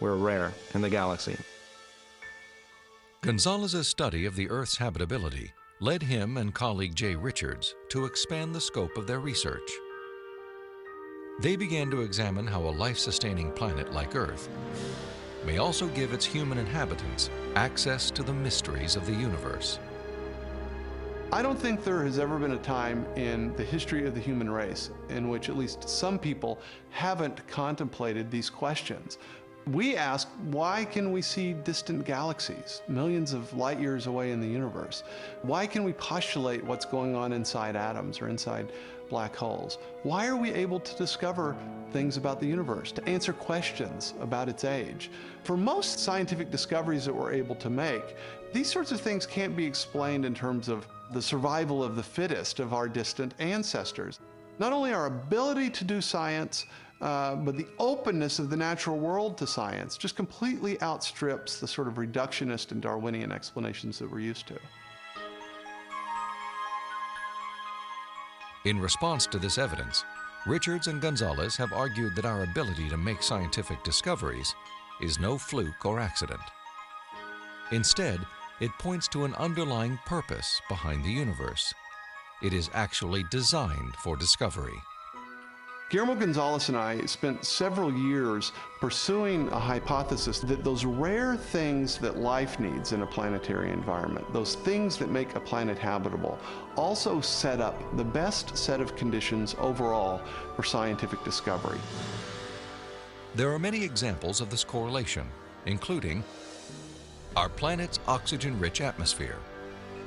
[0.00, 1.36] we're rare in the galaxy.
[3.22, 8.60] Gonzalez's study of the Earth's habitability led him and colleague Jay Richards to expand the
[8.60, 9.70] scope of their research.
[11.40, 14.48] They began to examine how a life-sustaining planet like Earth
[15.46, 19.78] may also give its human inhabitants access to the mysteries of the universe.
[21.30, 24.48] I don't think there has ever been a time in the history of the human
[24.48, 26.58] race in which at least some people
[26.88, 29.18] haven't contemplated these questions.
[29.66, 34.48] We ask, why can we see distant galaxies, millions of light years away in the
[34.48, 35.04] universe?
[35.42, 38.72] Why can we postulate what's going on inside atoms or inside
[39.10, 39.76] black holes?
[40.04, 41.54] Why are we able to discover
[41.92, 45.10] things about the universe, to answer questions about its age?
[45.42, 48.16] For most scientific discoveries that we're able to make,
[48.52, 52.60] these sorts of things can't be explained in terms of the survival of the fittest
[52.60, 54.20] of our distant ancestors.
[54.58, 56.66] Not only our ability to do science,
[57.00, 61.86] uh, but the openness of the natural world to science just completely outstrips the sort
[61.86, 64.58] of reductionist and Darwinian explanations that we're used to.
[68.64, 70.04] In response to this evidence,
[70.46, 74.54] Richards and Gonzalez have argued that our ability to make scientific discoveries
[75.00, 76.40] is no fluke or accident.
[77.70, 78.18] Instead,
[78.60, 81.72] it points to an underlying purpose behind the universe.
[82.42, 84.80] It is actually designed for discovery.
[85.90, 92.18] Guillermo Gonzalez and I spent several years pursuing a hypothesis that those rare things that
[92.18, 96.38] life needs in a planetary environment, those things that make a planet habitable,
[96.76, 100.20] also set up the best set of conditions overall
[100.56, 101.80] for scientific discovery.
[103.34, 105.26] There are many examples of this correlation,
[105.64, 106.22] including
[107.38, 109.36] our planet's oxygen-rich atmosphere,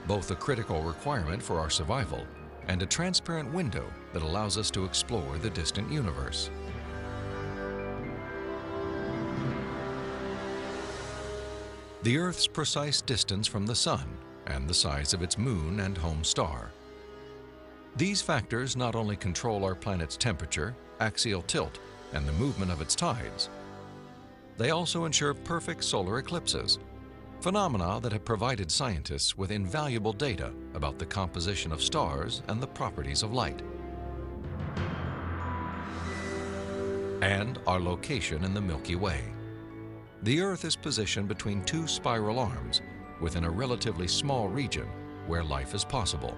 [0.06, 2.28] both a critical requirement for our survival
[2.68, 6.50] and a transparent window that allows us to explore the distant universe.
[12.04, 14.10] The Earth's precise distance from the Sun
[14.48, 16.72] and the size of its moon and home star.
[17.96, 21.80] These factors not only control our planet's temperature, axial tilt,
[22.12, 23.50] and the movement of its tides,
[24.58, 26.78] they also ensure perfect solar eclipses
[27.42, 32.68] phenomena that have provided scientists with invaluable data about the composition of stars and the
[32.68, 33.64] properties of light.
[37.24, 39.24] And our location in the Milky Way.
[40.22, 42.82] The Earth is positioned between two spiral arms
[43.20, 44.88] within a relatively small region
[45.26, 46.38] where life is possible.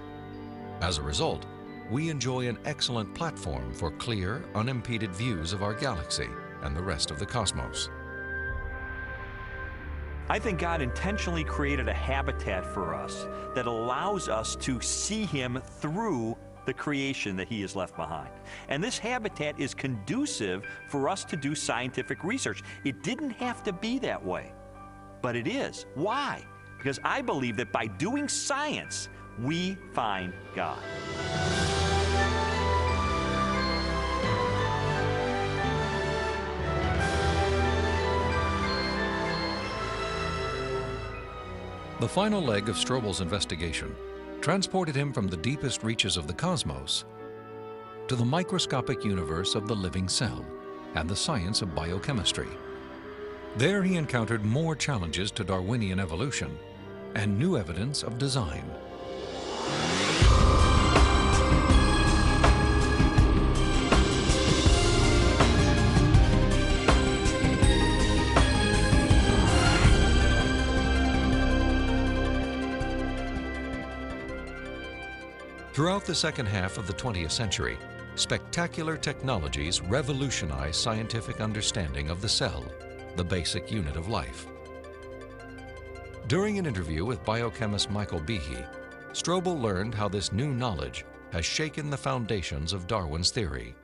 [0.79, 1.45] As a result,
[1.91, 6.29] we enjoy an excellent platform for clear, unimpeded views of our galaxy
[6.61, 7.89] and the rest of the cosmos.
[10.29, 15.61] I think God intentionally created a habitat for us that allows us to see Him
[15.81, 18.29] through the creation that He has left behind.
[18.69, 22.63] And this habitat is conducive for us to do scientific research.
[22.85, 24.53] It didn't have to be that way,
[25.21, 25.85] but it is.
[25.95, 26.41] Why?
[26.77, 29.09] Because I believe that by doing science,
[29.41, 30.79] we find God.
[42.03, 43.95] The final leg of Strobel's investigation
[44.41, 47.05] transported him from the deepest reaches of the cosmos
[48.09, 50.45] to the microscopic universe of the living cell
[50.95, 52.49] and the science of biochemistry.
[53.55, 56.59] There he encountered more challenges to Darwinian evolution
[57.15, 58.69] and new evidence of design.
[75.83, 77.77] Throughout the second half of the 20th century,
[78.15, 82.63] spectacular technologies revolutionized scientific understanding of the cell,
[83.17, 84.47] the basic unit of life.
[86.27, 88.65] During an interview with biochemist Michael Behe,
[89.11, 91.03] Strobel learned how this new knowledge
[91.33, 93.75] has shaken the foundations of Darwin's theory.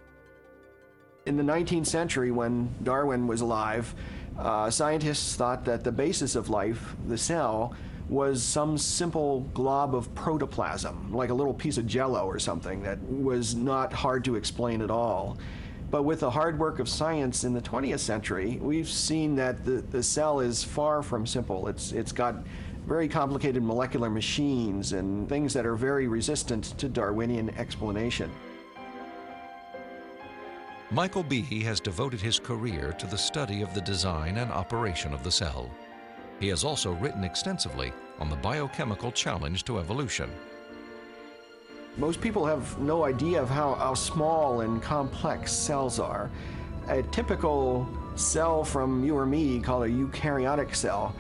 [1.26, 3.94] In the 19th century, when Darwin was alive,
[4.38, 7.76] uh, scientists thought that the basis of life, the cell,
[8.10, 13.00] was some simple glob of protoplasm, like a little piece of jello or something that
[13.04, 15.38] was not hard to explain at all.
[15.92, 19.82] But with the hard work of science in the 20th century, we've seen that the,
[19.82, 21.68] the cell is far from simple.
[21.68, 22.36] It's, it's got
[22.86, 28.32] very complicated molecular machines and things that are very resistant to Darwinian explanation.
[30.92, 35.24] Michael Behe has devoted his career to the study of the design and operation of
[35.24, 35.70] the cell.
[36.40, 40.30] He has also written extensively on the biochemical challenge to evolution.
[41.98, 46.30] Most people have no idea of how, how small and complex cells are.
[46.88, 51.14] A typical cell from you or me, called a eukaryotic cell,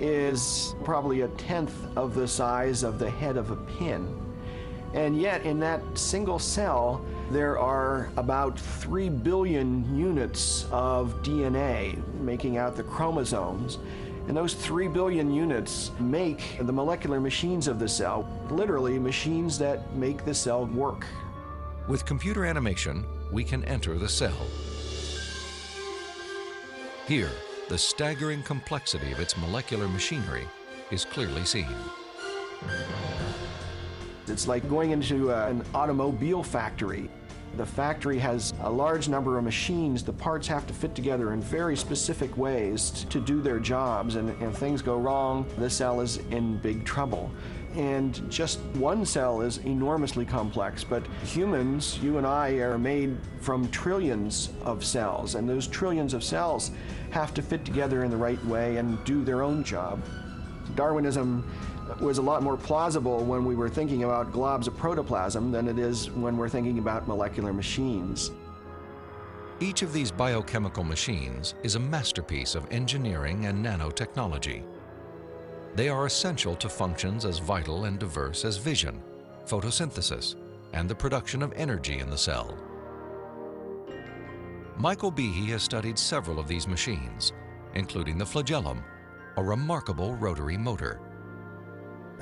[0.00, 4.20] is probably a tenth of the size of the head of a pin.
[4.92, 12.58] And yet, in that single cell, there are about 3 billion units of DNA making
[12.58, 13.78] out the chromosomes.
[14.26, 19.94] And those 3 billion units make the molecular machines of the cell, literally machines that
[19.94, 21.06] make the cell work.
[21.88, 24.46] With computer animation, we can enter the cell.
[27.06, 27.30] Here,
[27.68, 30.48] the staggering complexity of its molecular machinery
[30.90, 31.66] is clearly seen.
[34.26, 37.10] It's like going into uh, an automobile factory.
[37.56, 40.02] The factory has a large number of machines.
[40.02, 44.30] The parts have to fit together in very specific ways to do their jobs, and
[44.42, 47.30] if things go wrong, the cell is in big trouble.
[47.76, 53.68] And just one cell is enormously complex, but humans, you and I, are made from
[53.70, 56.72] trillions of cells, and those trillions of cells
[57.10, 60.02] have to fit together in the right way and do their own job.
[60.74, 61.48] Darwinism
[62.00, 65.78] was a lot more plausible when we were thinking about globs of protoplasm than it
[65.78, 68.30] is when we're thinking about molecular machines.
[69.60, 74.64] Each of these biochemical machines is a masterpiece of engineering and nanotechnology.
[75.74, 79.02] They are essential to functions as vital and diverse as vision,
[79.46, 80.36] photosynthesis,
[80.72, 82.56] and the production of energy in the cell.
[84.76, 87.32] Michael Behe has studied several of these machines,
[87.74, 88.82] including the flagellum,
[89.36, 91.00] a remarkable rotary motor.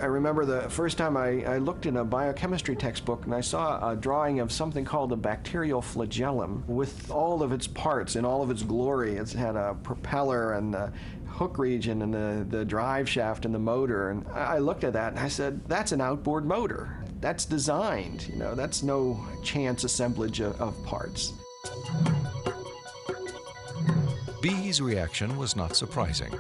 [0.01, 3.91] I remember the first time I, I, looked in a biochemistry textbook and I saw
[3.91, 8.43] a drawing of something called a bacterial flagellum with all of its parts in all
[8.43, 9.17] of its glory.
[9.17, 10.93] It's had a propeller and the
[11.27, 14.11] hook region and the, the drive shaft and the motor.
[14.11, 16.97] And I looked at that and I said, that's an outboard motor.
[17.21, 21.33] That's designed, you know, that's no chance assemblage of, of parts.
[24.41, 26.33] Behe's reaction was not surprising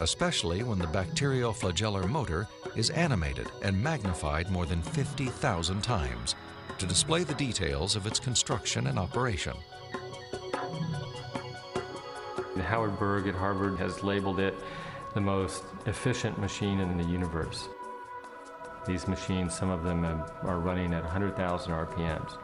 [0.00, 6.34] especially when the bacterial flagellar motor is animated and magnified more than 50,000 times
[6.78, 9.56] to display the details of its construction and operation.
[12.70, 14.54] Howard Berg at Harvard has labeled it
[15.14, 17.68] the most efficient machine in the universe.
[18.86, 22.38] These machines, some of them are running at 100,000 RPMs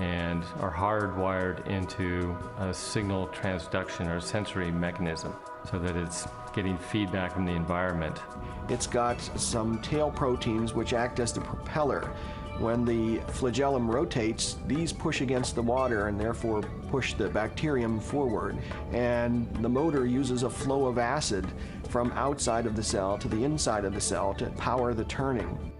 [0.00, 5.32] and are hardwired into a signal transduction or sensory mechanism
[5.70, 6.26] so that it's
[6.58, 8.20] getting feedback from the environment.
[8.68, 12.10] It's got some tail proteins which act as the propeller.
[12.58, 18.58] When the flagellum rotates, these push against the water and therefore push the bacterium forward.
[18.90, 21.46] And the motor uses a flow of acid
[21.90, 25.72] from outside of the cell to the inside of the cell to power the turning.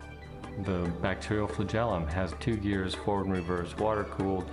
[0.62, 4.48] The bacterial flagellum has two gears, forward and reverse, water cooled,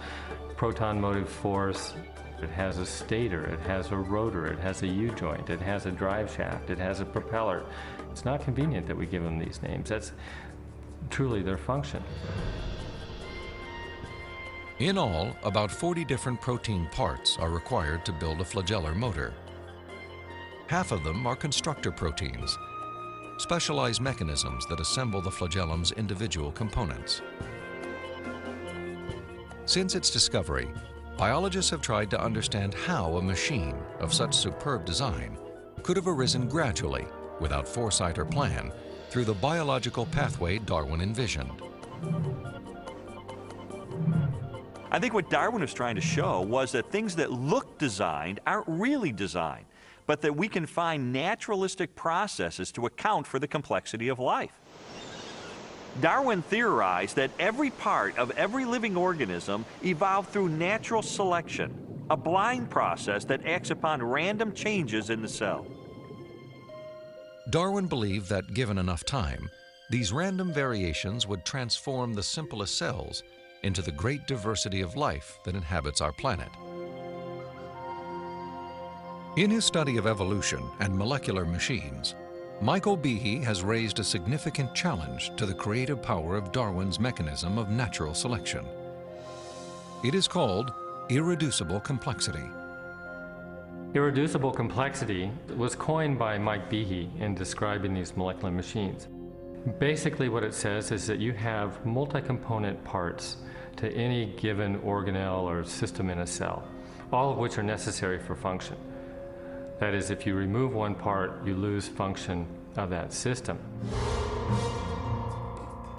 [0.57, 1.93] proton motive force,
[2.41, 5.91] it has a stator, it has a rotor, it has a U-joint, it has a
[5.91, 7.63] drive shaft, it has a propeller.
[8.11, 9.89] It's not convenient that we give them these names.
[9.89, 10.11] That's
[11.09, 12.03] truly their function.
[14.79, 19.33] In all, about 40 different protein parts are required to build a flagellar motor.
[20.67, 22.57] Half of them are constructor proteins,
[23.37, 27.21] specialized mechanisms that assemble the flagellum's individual components.
[29.65, 30.69] Since its discovery,
[31.17, 35.37] biologists have tried to understand how a machine of such superb design
[35.81, 37.05] could have arisen gradually,
[37.39, 38.71] without foresight or plan,
[39.09, 41.61] through the biological pathway Darwin envisioned.
[44.91, 48.67] I think what Darwin was trying to show was that things that look designed aren't
[48.67, 49.65] really designed,
[50.07, 54.51] but that we can find naturalistic processes to account for the complexity of life.
[56.01, 61.73] Darwin theorized that every part of every living organism evolved through natural selection,
[62.09, 65.65] a blind process that acts upon random changes in the cell.
[67.49, 69.49] Darwin believed that given enough time,
[69.89, 73.23] these random variations would transform the simplest cells
[73.63, 76.49] into the great diversity of life that inhabits our planet.
[79.37, 82.15] In his study of evolution and molecular machines,
[82.61, 87.69] Michael Behe has raised a significant challenge to the creative power of Darwin's mechanism of
[87.69, 88.65] natural selection.
[90.05, 90.71] It is called
[91.09, 92.49] irreducible complexity.
[93.93, 99.09] Irreducible complexity was coined by Mike Behe in describing these molecular machines.
[99.77, 103.37] Basically, what it says is that you have multi component parts
[103.75, 106.65] to any given organelle or system in a cell,
[107.11, 108.77] all of which are necessary for function.
[109.79, 112.47] That is, if you remove one part, you lose function
[112.77, 113.59] of that system.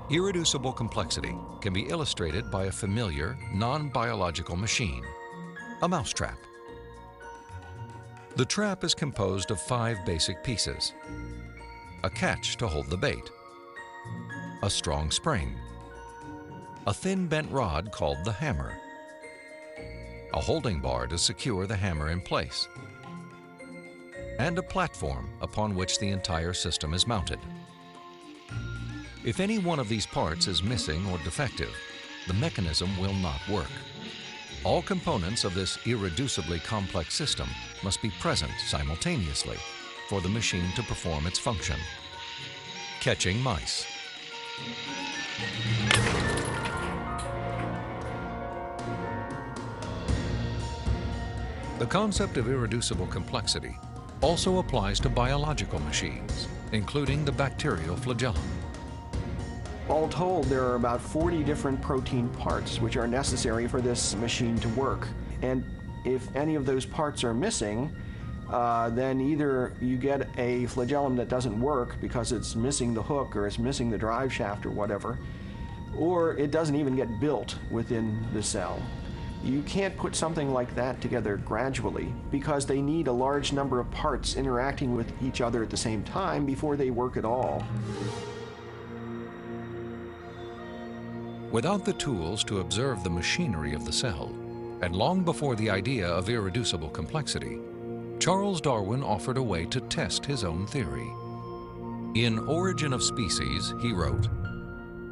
[0.08, 5.04] Irreducible complexity can be illustrated by a familiar, non-biological machine,
[5.82, 6.38] a mousetrap.
[8.36, 10.92] The trap is composed of five basic pieces.
[12.04, 13.30] A catch to hold the bait,
[14.62, 15.56] a strong spring,
[16.86, 18.76] a thin bent rod called the hammer,
[20.32, 22.68] a holding bar to secure the hammer in place,
[24.38, 27.38] and a platform upon which the entire system is mounted.
[29.24, 31.74] If any one of these parts is missing or defective,
[32.26, 33.70] the mechanism will not work.
[34.64, 37.48] All components of this irreducibly complex system
[37.82, 39.56] must be present simultaneously
[40.08, 41.76] for the machine to perform its function.
[43.00, 43.86] Catching mice.
[51.78, 53.76] The concept of irreducible complexity
[54.20, 58.42] also applies to biological machines, including the bacterial flagellum.
[59.88, 64.58] All told, there are about 40 different protein parts which are necessary for this machine
[64.58, 65.06] to work.
[65.42, 65.64] And
[66.04, 67.94] if any of those parts are missing,
[68.50, 73.36] uh, then either you get a flagellum that doesn't work because it's missing the hook
[73.36, 75.18] or it's missing the drive shaft or whatever,
[75.96, 78.80] or it doesn't even get built within the cell.
[79.46, 83.88] You can't put something like that together gradually because they need a large number of
[83.92, 87.62] parts interacting with each other at the same time before they work at all.
[91.52, 94.34] Without the tools to observe the machinery of the cell,
[94.82, 97.60] and long before the idea of irreducible complexity,
[98.18, 101.08] Charles Darwin offered a way to test his own theory.
[102.20, 104.28] In Origin of Species, he wrote,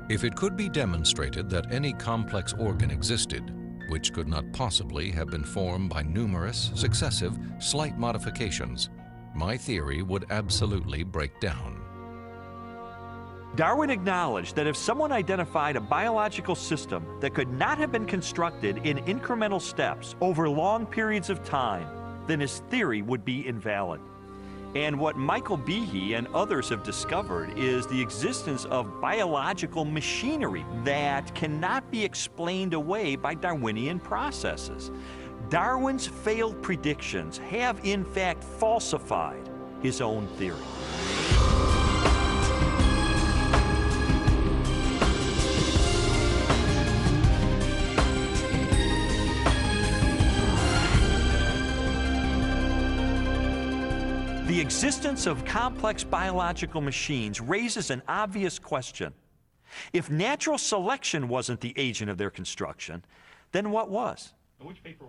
[0.08, 3.54] If it could be demonstrated that any complex organ existed,
[3.94, 8.90] which could not possibly have been formed by numerous, successive, slight modifications,
[9.36, 11.80] my theory would absolutely break down.
[13.54, 18.78] Darwin acknowledged that if someone identified a biological system that could not have been constructed
[18.78, 21.86] in incremental steps over long periods of time,
[22.26, 24.00] then his theory would be invalid.
[24.74, 31.32] And what Michael Behe and others have discovered is the existence of biological machinery that
[31.34, 34.90] cannot be explained away by Darwinian processes.
[35.48, 39.48] Darwin's failed predictions have in fact falsified
[39.80, 41.63] his own theory.
[54.74, 59.12] Existence of complex biological machines raises an obvious question.
[59.92, 63.04] If natural selection wasn't the agent of their construction,
[63.52, 64.34] then what was?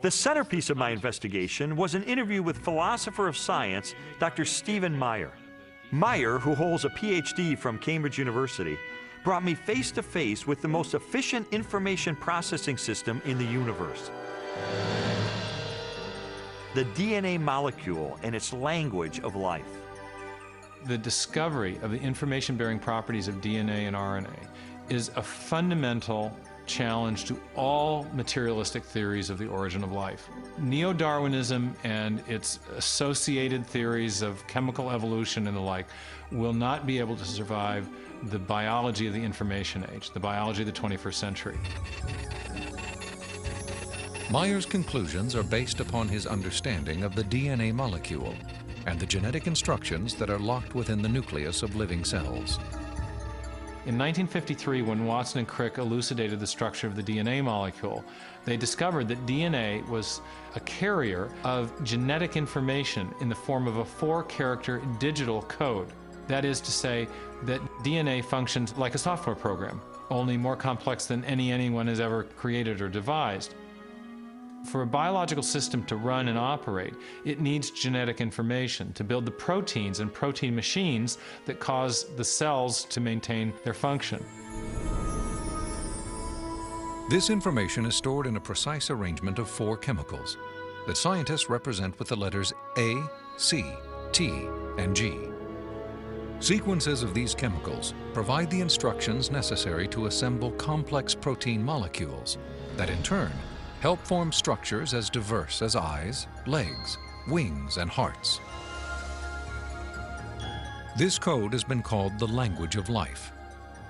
[0.01, 4.45] The centerpiece of my investigation was an interview with philosopher of science, Dr.
[4.45, 5.33] Stephen Meyer.
[5.91, 8.77] Meyer, who holds a PhD from Cambridge University,
[9.23, 14.11] brought me face to face with the most efficient information processing system in the universe
[16.75, 19.65] the DNA molecule and its language of life.
[20.83, 24.35] The discovery of the information bearing properties of DNA and RNA
[24.89, 30.27] is a fundamental challenge to all materialistic theories of the origin of life.
[30.57, 35.85] Neo Darwinism and its associated theories of chemical evolution and the like
[36.29, 37.87] will not be able to survive
[38.23, 41.57] the biology of the information age, the biology of the 21st century.
[44.31, 48.33] Meyer's conclusions are based upon his understanding of the DNA molecule
[48.87, 52.57] and the genetic instructions that are locked within the nucleus of living cells.
[53.85, 58.03] In 1953, when Watson and Crick elucidated the structure of the DNA molecule,
[58.45, 60.21] they discovered that DNA was
[60.55, 65.93] a carrier of genetic information in the form of a four character digital code.
[66.27, 67.07] That is to say,
[67.43, 72.23] that DNA functions like a software program, only more complex than any anyone has ever
[72.23, 73.53] created or devised.
[74.65, 79.31] For a biological system to run and operate, it needs genetic information to build the
[79.31, 84.25] proteins and protein machines that cause the cells to maintain their function.
[87.09, 90.37] This information is stored in a precise arrangement of four chemicals
[90.87, 93.03] that scientists represent with the letters A,
[93.37, 93.63] C,
[94.11, 94.47] T,
[94.79, 95.19] and G.
[96.39, 102.39] Sequences of these chemicals provide the instructions necessary to assemble complex protein molecules
[102.77, 103.31] that in turn
[103.81, 106.97] help form structures as diverse as eyes, legs,
[107.27, 108.39] wings, and hearts.
[110.97, 113.31] This code has been called the language of life,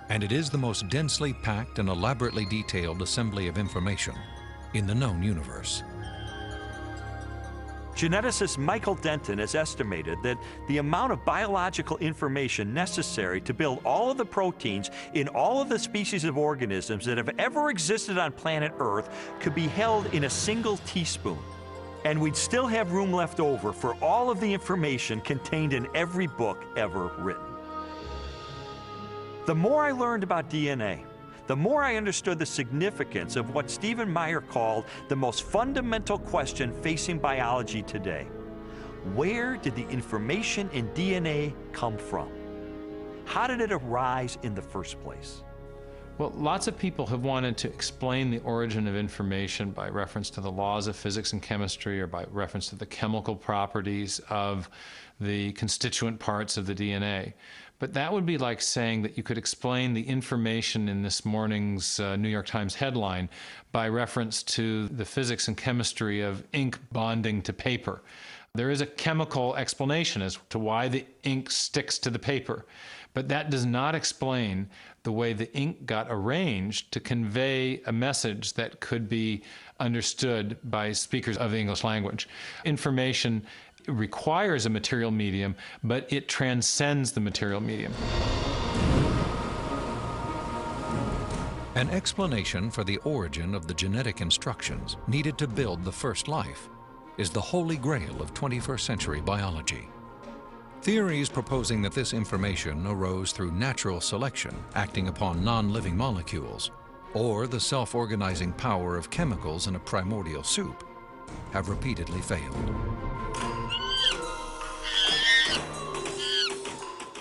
[0.10, 4.16] and it is the most densely packed and elaborately detailed assembly of information
[4.74, 5.84] in the known universe.
[7.96, 10.38] Geneticist Michael Denton has estimated that
[10.68, 15.70] the amount of biological information necessary to build all of the proteins in all of
[15.70, 20.26] the species of organisms that have ever existed on planet Earth could be held in
[20.26, 21.40] a single teaspoon.
[22.04, 26.28] And we'd still have room left over for all of the information contained in every
[26.28, 27.56] book ever written.
[29.46, 31.06] The more I learned about DNA,
[31.48, 36.74] the more I understood the significance of what Stephen Meyer called the most fundamental question
[36.82, 38.28] facing biology today.
[39.14, 42.30] Where did the information in DNA come from?
[43.26, 45.44] How did it arise in the first place?
[46.18, 50.42] Well, lots of people have wanted to explain the origin of information by reference to
[50.42, 54.70] the laws of physics and chemistry or by reference to the chemical properties of
[55.20, 57.34] the constituent parts of the DNA.
[57.86, 62.00] But that would be like saying that you could explain the information in this morning's
[62.00, 63.30] uh, New York Times headline
[63.72, 68.02] by reference to the physics and chemistry of ink bonding to paper.
[68.56, 72.66] There is a chemical explanation as to why the ink sticks to the paper,
[73.14, 74.68] but that does not explain
[75.04, 79.44] the way the ink got arranged to convey a message that could be
[79.80, 82.28] understood by speakers of the English language.
[82.64, 83.46] Information
[83.88, 87.94] requires a material medium, but it transcends the material medium.
[91.76, 96.70] An explanation for the origin of the genetic instructions needed to build the first life
[97.18, 99.90] is the holy grail of 21st century biology.
[100.82, 106.72] Theories proposing that this information arose through natural selection acting upon non-living molecules
[107.14, 110.84] or the self-organizing power of chemicals in a primordial soup
[111.52, 112.56] have repeatedly failed.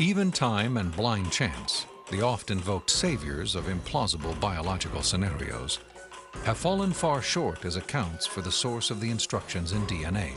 [0.00, 5.78] Even time and blind chance, the oft-invoked saviors of implausible biological scenarios,
[6.42, 10.32] have fallen far short as accounts for the source of the instructions in DNA.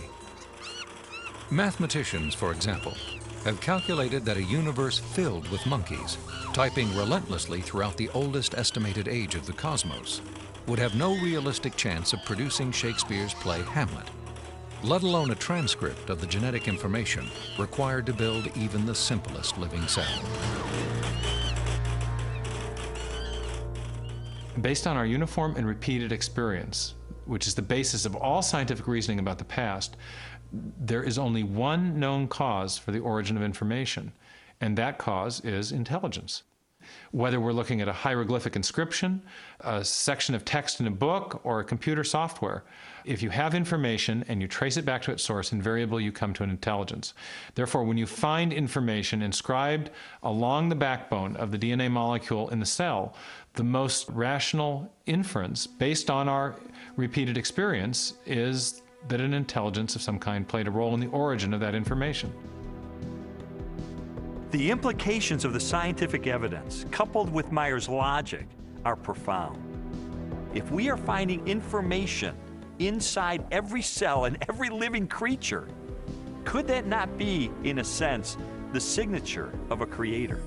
[1.49, 2.93] Mathematicians, for example,
[3.45, 6.19] have calculated that a universe filled with monkeys,
[6.53, 10.21] typing relentlessly throughout the oldest estimated age of the cosmos,
[10.67, 14.07] would have no realistic chance of producing Shakespeare's play Hamlet,
[14.83, 19.87] let alone a transcript of the genetic information required to build even the simplest living
[19.87, 20.05] cell.
[24.61, 29.19] Based on our uniform and repeated experience, which is the basis of all scientific reasoning
[29.19, 29.97] about the past,
[30.51, 34.11] there is only one known cause for the origin of information,
[34.61, 36.43] and that cause is intelligence.
[37.11, 39.21] Whether we're looking at a hieroglyphic inscription,
[39.61, 42.63] a section of text in a book, or a computer software,
[43.05, 46.33] if you have information and you trace it back to its source, invariably you come
[46.33, 47.13] to an intelligence.
[47.55, 49.91] Therefore, when you find information inscribed
[50.23, 53.15] along the backbone of the DNA molecule in the cell,
[53.53, 56.55] the most rational inference, based on our
[56.95, 61.53] repeated experience, is that an intelligence of some kind played a role in the origin
[61.53, 62.33] of that information.
[64.57, 68.47] The implications of the scientific evidence, coupled with Meyer's logic,
[68.85, 69.61] are profound.
[70.51, 72.35] If we are finding information
[72.79, 75.67] inside every cell and every living creature,
[76.43, 78.35] could that not be, in a sense,
[78.73, 80.41] the signature of a creator?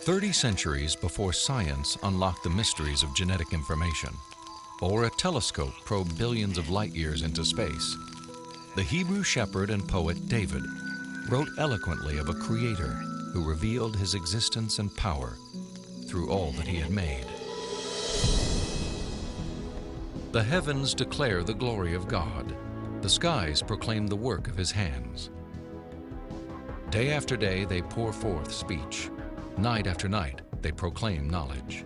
[0.00, 4.14] Thirty centuries before science unlocked the mysteries of genetic information,
[4.82, 7.96] or a telescope probed billions of light years into space,
[8.74, 10.64] the Hebrew shepherd and poet David
[11.28, 12.92] wrote eloquently of a creator
[13.32, 15.36] who revealed his existence and power
[16.08, 17.24] through all that he had made.
[20.32, 22.56] The heavens declare the glory of God.
[23.02, 25.30] The skies proclaim the work of his hands.
[26.90, 29.10] Day after day they pour forth speech.
[29.58, 31.84] Night after night they proclaim knowledge.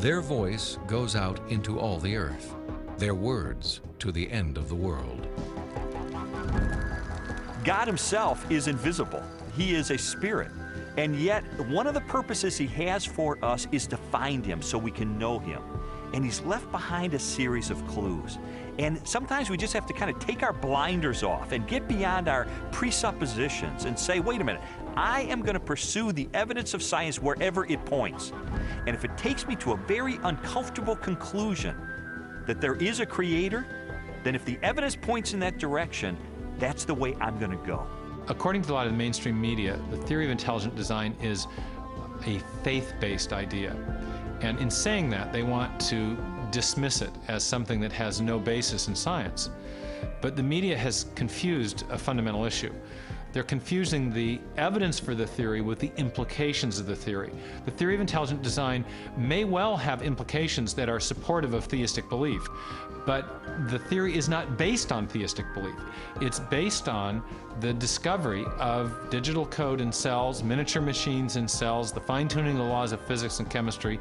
[0.00, 2.54] Their voice goes out into all the earth,
[2.96, 5.26] their words to the end of the world.
[7.64, 9.22] God Himself is invisible,
[9.54, 10.52] He is a spirit.
[10.96, 14.78] And yet, one of the purposes He has for us is to find Him so
[14.78, 15.60] we can know Him.
[16.12, 18.38] And he's left behind a series of clues.
[18.78, 22.28] And sometimes we just have to kind of take our blinders off and get beyond
[22.28, 24.62] our presuppositions and say, wait a minute,
[24.96, 28.32] I am going to pursue the evidence of science wherever it points.
[28.86, 31.76] And if it takes me to a very uncomfortable conclusion
[32.46, 33.66] that there is a creator,
[34.24, 36.16] then if the evidence points in that direction,
[36.58, 37.86] that's the way I'm going to go.
[38.28, 41.46] According to a lot of the mainstream media, the theory of intelligent design is
[42.26, 43.74] a faith based idea.
[44.40, 46.16] And in saying that, they want to
[46.50, 49.50] dismiss it as something that has no basis in science.
[50.20, 52.72] But the media has confused a fundamental issue.
[53.32, 57.30] They're confusing the evidence for the theory with the implications of the theory.
[57.64, 58.84] The theory of intelligent design
[59.16, 62.46] may well have implications that are supportive of theistic belief,
[63.06, 65.76] but the theory is not based on theistic belief.
[66.20, 67.22] It's based on
[67.60, 72.58] the discovery of digital code in cells, miniature machines in cells, the fine tuning of
[72.58, 74.00] the laws of physics and chemistry,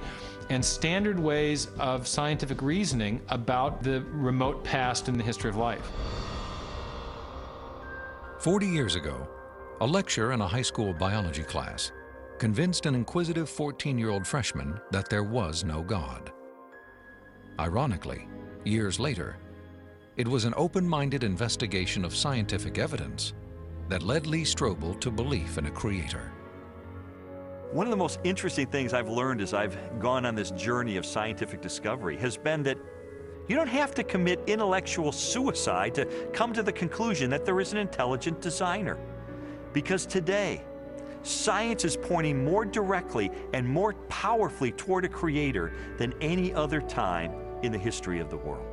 [0.50, 5.92] and standard ways of scientific reasoning about the remote past in the history of life.
[8.40, 9.28] 40 years ago,
[9.82, 11.92] a lecture in a high school biology class
[12.38, 16.32] convinced an inquisitive 14-year-old freshman that there was no God.
[17.60, 18.30] Ironically,
[18.64, 19.36] years later,
[20.16, 23.34] it was an open-minded investigation of scientific evidence
[23.90, 26.32] that led Lee Strobel to belief in a creator.
[27.74, 31.06] One of the most interesting things I've learned as I've gone on this journey of
[31.06, 32.78] scientific discovery has been that
[33.50, 37.72] you don't have to commit intellectual suicide to come to the conclusion that there is
[37.72, 39.00] an intelligent designer.
[39.74, 40.64] Because today,
[41.24, 47.34] science is pointing more directly and more powerfully toward a creator than any other time
[47.64, 48.68] in the history of the world.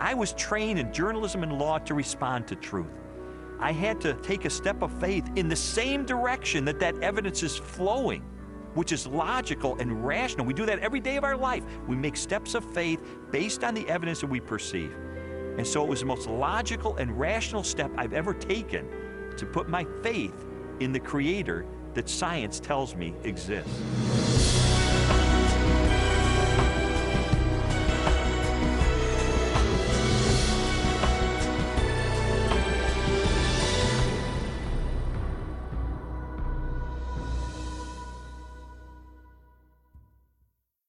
[0.00, 2.90] I was trained in journalism and law to respond to truth.
[3.60, 7.44] I had to take a step of faith in the same direction that that evidence
[7.44, 8.24] is flowing
[8.78, 10.46] which is logical and rational.
[10.46, 11.64] We do that every day of our life.
[11.88, 13.00] We make steps of faith
[13.32, 14.94] based on the evidence that we perceive.
[15.56, 18.88] And so it was the most logical and rational step I've ever taken
[19.36, 20.46] to put my faith
[20.78, 24.47] in the Creator that science tells me exists.